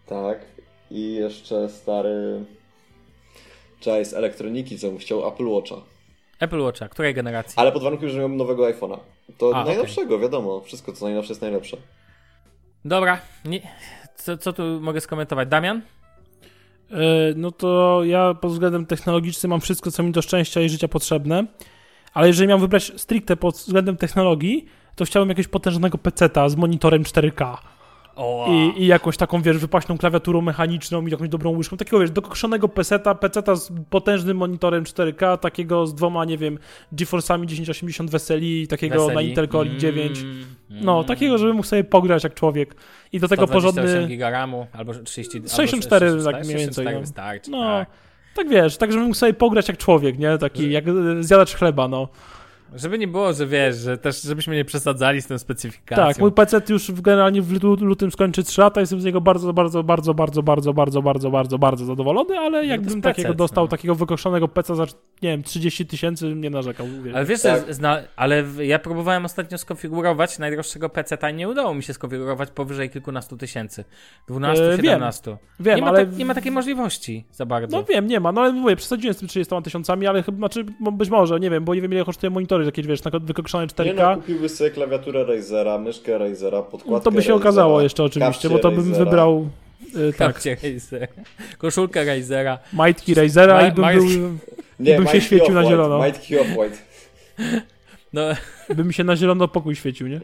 [0.05, 0.39] Tak.
[0.91, 2.45] I jeszcze stary
[3.79, 5.75] Czaj z elektroniki, co bym chciał Apple Watcha.
[6.39, 7.53] Apple Watcha, której generacji?
[7.55, 8.99] Ale pod warunkiem, że miałbym nowego iPhone'a.
[9.37, 10.61] To A, najnowszego, wiadomo.
[10.61, 11.77] Wszystko co najnowsze jest najlepsze.
[12.85, 13.61] Dobra, nie,
[14.15, 15.49] co, co tu mogę skomentować?
[15.49, 15.81] Damian?
[16.91, 16.95] E,
[17.35, 21.45] No to ja pod względem technologicznym mam wszystko, co mi do szczęścia i życia potrzebne,
[22.13, 24.65] ale jeżeli miałem wybrać stricte pod względem technologii,
[24.95, 27.57] to chciałbym jakiegoś potężnego peceta z monitorem 4K O,
[28.49, 31.77] i, i jakąś taką, wiesz, wypaśną klawiaturą mechaniczną i jakąś dobrą łyżką.
[31.77, 36.59] Takiego, wiesz, dokokoszonego peceta, peceta z potężnym monitorem 4K, takiego z dwoma, nie wiem,
[36.93, 40.19] GeForce'ami 1080 weseli, takiego na Intel Core i 9.
[40.69, 42.75] No, takiego, żeby mógł sobie pograć jak człowiek.
[43.11, 44.07] I do tego 128 porządny...
[44.07, 45.37] giga RAMu, albo 30...
[45.37, 47.01] albo 64 tak 64, mniej więcej, 64 no.
[47.01, 47.89] wystarczy, No, tak.
[48.35, 50.37] tak wiesz, tak żeby mógł sobie pograć jak człowiek, nie?
[50.37, 50.85] Taki, jak
[51.19, 52.07] zjadacz chleba, no.
[52.75, 56.05] Żeby nie było, że wiesz, że też żebyśmy nie przesadzali z tą specyfikacją.
[56.05, 59.53] Tak, mój PC już w- generalnie w lutym skończy 3 lata, jestem z niego bardzo,
[59.53, 63.63] bardzo, bardzo, bardzo, bardzo, bardzo, bardzo, bardzo, bardzo zadowolony, ale to jakbym takiego PC, dostał,
[63.63, 63.67] no.
[63.67, 64.83] takiego wykoszonego PC za,
[65.21, 66.87] nie wiem, 30 tysięcy, nie narzekał.
[67.15, 67.63] Ale wiesz, Tak.
[68.15, 73.37] ale w- ja próbowałem ostatnio skonfigurować najdroższego PC, nie udało mi się skonfigurować powyżej kilkunastu
[73.37, 73.83] tysięcy.
[74.27, 74.85] 12, E, wiem.
[74.85, 75.37] 17.
[75.59, 76.05] Wiem, nie, ma ale...
[76.05, 77.77] tak, nie ma takiej możliwości za bardzo.
[77.77, 80.65] No wiem, nie ma, no ale mówię, przesadziłem z tym 30 tysiącami, ale chyba, znaczy,
[80.91, 83.85] być może, nie wiem, bo nie wiem ile kosztuje monitory jakieś, wiesz, na wykokszone 4K.
[83.85, 87.81] Nie no, kupiłbyś sobie klawiaturę Razera, myszkę Razera, podkładkę No to by się Razera, okazało
[87.81, 89.05] jeszcze oczywiście, bo to bym Razera.
[89.05, 89.49] wybrał
[90.09, 91.07] e, tak, Razera.
[91.57, 92.59] Koszulkę Razera.
[92.73, 94.17] majtki Razera Ma- i bym, majtki.
[94.17, 94.37] był,
[94.79, 95.97] Nie, bym się świecił na zielono.
[95.97, 96.77] Majtki Off-White.
[98.13, 98.21] No,
[98.75, 100.21] by mi się na zielono pokój świecił, nie?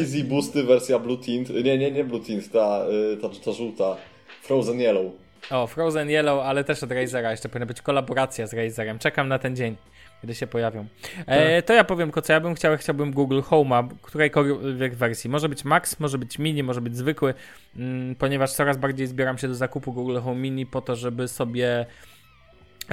[0.00, 1.50] Easy Boosty wersja Blue Tint.
[1.64, 3.96] Nie, nie, nie Blue Tint, ta, y, ta, ta żółta.
[4.42, 5.12] Frozen Yellow.
[5.50, 7.30] o, Frozen Yellow, ale też od Razera.
[7.30, 8.98] Jeszcze powinna być kolaboracja z Razerem.
[8.98, 9.76] Czekam na ten dzień,
[10.20, 10.86] kiedy się pojawią.
[11.26, 12.76] E, to ja powiem, co ja bym chciał.
[12.76, 15.30] Chciałbym Google Home'a, którejkolwiek wersji.
[15.30, 17.34] Może być Max, może być Mini, może być zwykły,
[17.76, 21.86] mm, ponieważ coraz bardziej zbieram się do zakupu Google Home Mini po to, żeby sobie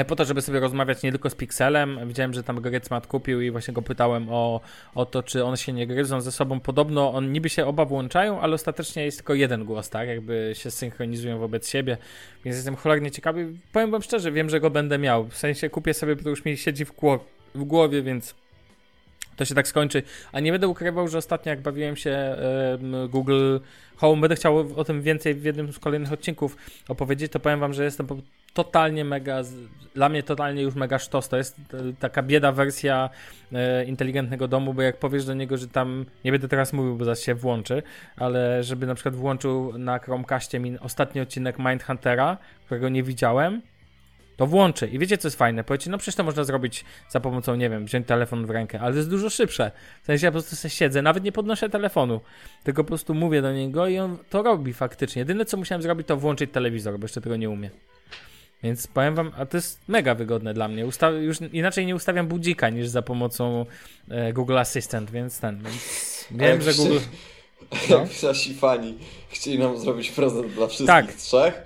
[0.07, 2.07] Po to, żeby sobie rozmawiać nie tylko z Pixelem.
[2.07, 4.61] Widziałem, że tam Grycmat kupił i właśnie go pytałem o,
[4.95, 6.59] o to, czy one się nie gryzą ze sobą.
[6.59, 10.07] Podobno on niby się oba włączają, ale ostatecznie jest tylko jeden głos, tak?
[10.07, 11.97] Jakby się synchronizują wobec siebie.
[12.45, 13.53] Więc jestem cholernie ciekawy.
[13.71, 15.27] Powiem wam szczerze, wiem, że go będę miał.
[15.27, 16.93] W sensie kupię sobie, to już mi siedzi w,
[17.55, 18.35] w głowie, więc
[19.35, 20.03] to się tak skończy.
[20.31, 23.57] A nie będę ukrywał, że ostatnio jak bawiłem się em, Google
[23.95, 27.73] Home, będę chciał o tym więcej w jednym z kolejnych odcinków opowiedzieć, to powiem wam,
[27.73, 28.17] że jestem po
[28.53, 29.41] totalnie mega,
[29.95, 31.29] dla mnie totalnie już mega sztos.
[31.29, 33.09] To jest e, taka bieda wersja
[33.53, 37.05] e, inteligentnego domu, bo jak powiesz do niego, że tam, nie będę teraz mówił, bo
[37.05, 37.83] zaraz się włączy,
[38.15, 43.61] ale żeby na przykład włączył na Chromecastie mi ostatni odcinek Mindhuntera, którego nie widziałem,
[44.37, 44.87] to włączy.
[44.87, 45.63] I wiecie, co jest fajne?
[45.63, 48.91] Powiecie, no przecież to można zrobić za pomocą, nie wiem, wziąć telefon w rękę, ale
[48.91, 49.71] to jest dużo szybsze.
[50.03, 52.21] W sensie ja po prostu sobie siedzę, nawet nie podnoszę telefonu,
[52.63, 55.19] tylko po prostu mówię do niego i on to robi faktycznie.
[55.19, 57.69] Jedyne, co musiałem zrobić, to włączyć telewizor, bo jeszcze tego nie umie.
[58.63, 60.85] Więc powiem wam, a to jest mega wygodne dla mnie.
[60.85, 63.65] Usta już inaczej nie ustawiam budzika niż za pomocą
[64.09, 65.63] e, Google Assistant, więc ten.
[65.63, 66.97] Więc wiem, że Google.
[67.89, 68.97] Jak nasi fani
[69.29, 71.13] chcieli nam zrobić prezent dla wszystkich Tak.
[71.13, 71.61] trzech,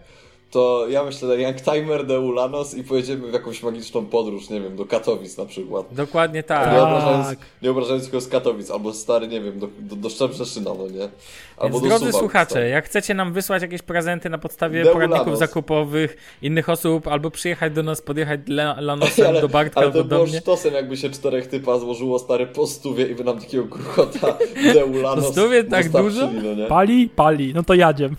[0.52, 4.76] to ja myślę Young Timer de Ulanos i pojedziemy w jakąś magiczną podróż, nie wiem,
[4.76, 5.86] do Katowic na przykład.
[5.92, 6.68] Dokładnie Nie tak.
[6.84, 10.88] obrażając, nie obrażając tylko z Katowic, albo stary, nie wiem, do, do, do Szczebrzeszyna, no
[10.88, 11.10] nie?
[11.58, 12.70] Albo Więc do drodzy Suwałk, słuchacze, stary.
[12.70, 15.08] jak chcecie nam wysłać jakieś prezenty na podstawie Deulanos.
[15.10, 19.86] poradników zakupowych innych osób, albo przyjechać do nas, podjechać la, lanosem ale, do Bartka ale
[19.88, 20.40] albo to do było mnie.
[20.40, 24.38] sztosem, jakby się czterech typa złożyło stary po stówie i by nam takiego gruchota
[24.74, 26.30] de Ulanos Po stówie tak dużo?
[26.44, 26.66] No nie?
[26.68, 27.10] Pali?
[27.10, 27.54] Pali.
[27.54, 28.16] No to jadziem.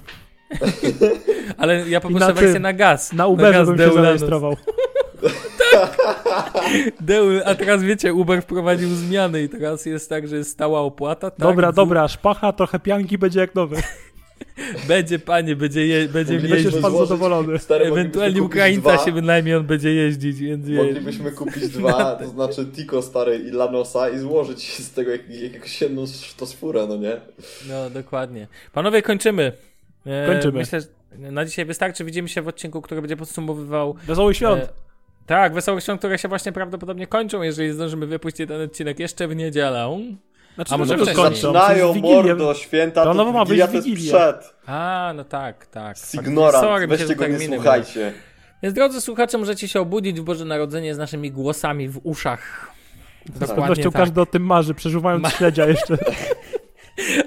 [1.58, 3.12] Ale ja poproszę na wersję na gaz.
[3.12, 4.02] Na Uberze gaz bym się Deulanos.
[4.04, 4.56] zarejestrował.
[7.00, 11.30] Deul, a teraz wiecie, Uber wprowadził zmiany i teraz jest tak, że jest stała opłata.
[11.30, 13.76] Tak, Dobra, W- dobra, szpacha, trochę pianki będzie jak nowy.
[14.88, 16.72] Będzie panie, będzie, je, będzie Moglibyśmy jeździć.
[16.72, 17.58] Będziesz pan zadowolony.
[17.58, 20.68] Stary, Ewentualnie Ukraińca dwa, się bynajmniej on będzie jeździć, więc.
[20.68, 25.20] Moglibyśmy kupić dwa, to znaczy Tico stary i Lanosa i złożyć z tego jak,
[25.52, 27.20] jakąś jedną sztosfurę, no nie?
[27.68, 28.46] No, dokładnie.
[28.72, 29.52] Panowie, kończymy.
[30.06, 30.58] E, Kończymy.
[30.58, 30.88] Myślę, że
[31.32, 32.04] na dzisiaj wystarczy.
[32.04, 34.62] Widzimy się w odcinku, który będzie podsumowywał Wesołych świąt.
[34.62, 34.68] E,
[35.26, 39.36] tak, Wesołych Świąt, które się właśnie prawdopodobnie kończą, jeżeli zdążymy wypuścić ten odcinek jeszcze w
[39.36, 40.00] niedzielę.
[40.54, 41.16] Znaczy, a może wcześniej?
[41.16, 41.52] kończą?
[41.52, 44.54] Zaczynają mordo, święta, To to, nowo ma być to jest przed.
[44.66, 45.96] A, no tak, tak.
[46.14, 48.12] Ignorant, Sorry, weźcie go nie terminy słuchajcie.
[48.62, 52.70] Więc drodzy słuchacze, możecie się obudzić w Boże Narodzenie z naszymi głosami w uszach.
[53.34, 54.02] Z Dokładnie pewnością tak.
[54.02, 55.98] każdy o tym marzy, przeżuwając Ma- śledzia jeszcze.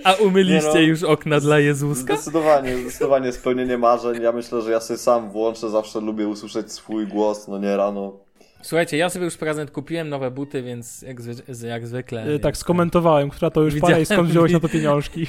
[0.03, 0.79] A umyliście no.
[0.79, 2.15] już okna dla Jezuska?
[2.15, 4.21] Zdecydowanie, zdecydowanie spełnienie marzeń.
[4.21, 8.13] Ja myślę, że ja sobie sam włączę, zawsze lubię usłyszeć swój głos, no nie rano.
[8.61, 12.23] Słuchajcie, ja sobie już prezent kupiłem, nowe buty, więc jak, zwy- jak zwykle.
[12.23, 13.93] E, Tak skomentowałem, która to już Widziałem.
[13.93, 15.27] para i skąd wziąłeś na to pieniążki.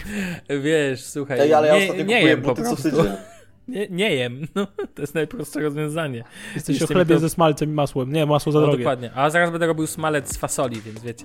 [0.63, 2.83] Wiesz, słuchaj, Ej, ale ja nie, ostatnio nie kupuję buty co prostu.
[2.91, 3.05] tydzień.
[3.69, 6.25] Nie, nie jem, no, to jest najprostsze rozwiązanie.
[6.55, 8.13] Jesteś o chlebie to- ze smalcem i masłem.
[8.13, 8.79] Nie, masło za No, drogie.
[8.79, 9.11] dokładnie.
[9.15, 11.25] A zaraz będę robił smalec z fasoli, więc wiecie.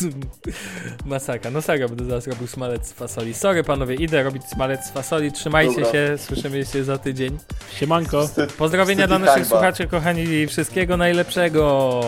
[1.06, 1.50] Masaka.
[1.50, 3.34] No serio, będę zaraz robił smalec z fasoli.
[3.34, 5.32] Sorry panowie, idę robić smalec z fasoli.
[5.32, 5.92] Trzymajcie Dobra.
[5.92, 7.38] się, słyszymy się za tydzień.
[7.78, 8.28] Siemanko.
[8.58, 9.56] Pozdrowienia dla Wstyd naszych hańba.
[9.56, 12.00] słuchaczy, kochani, wszystkiego najlepszego.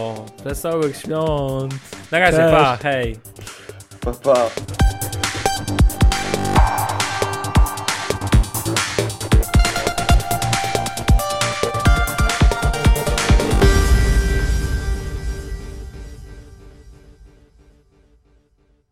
[0.45, 1.75] Wesołych świąt.
[2.11, 2.53] Na razie, Cześć.
[2.53, 3.17] pa, hej.
[4.01, 4.51] Pa, pa.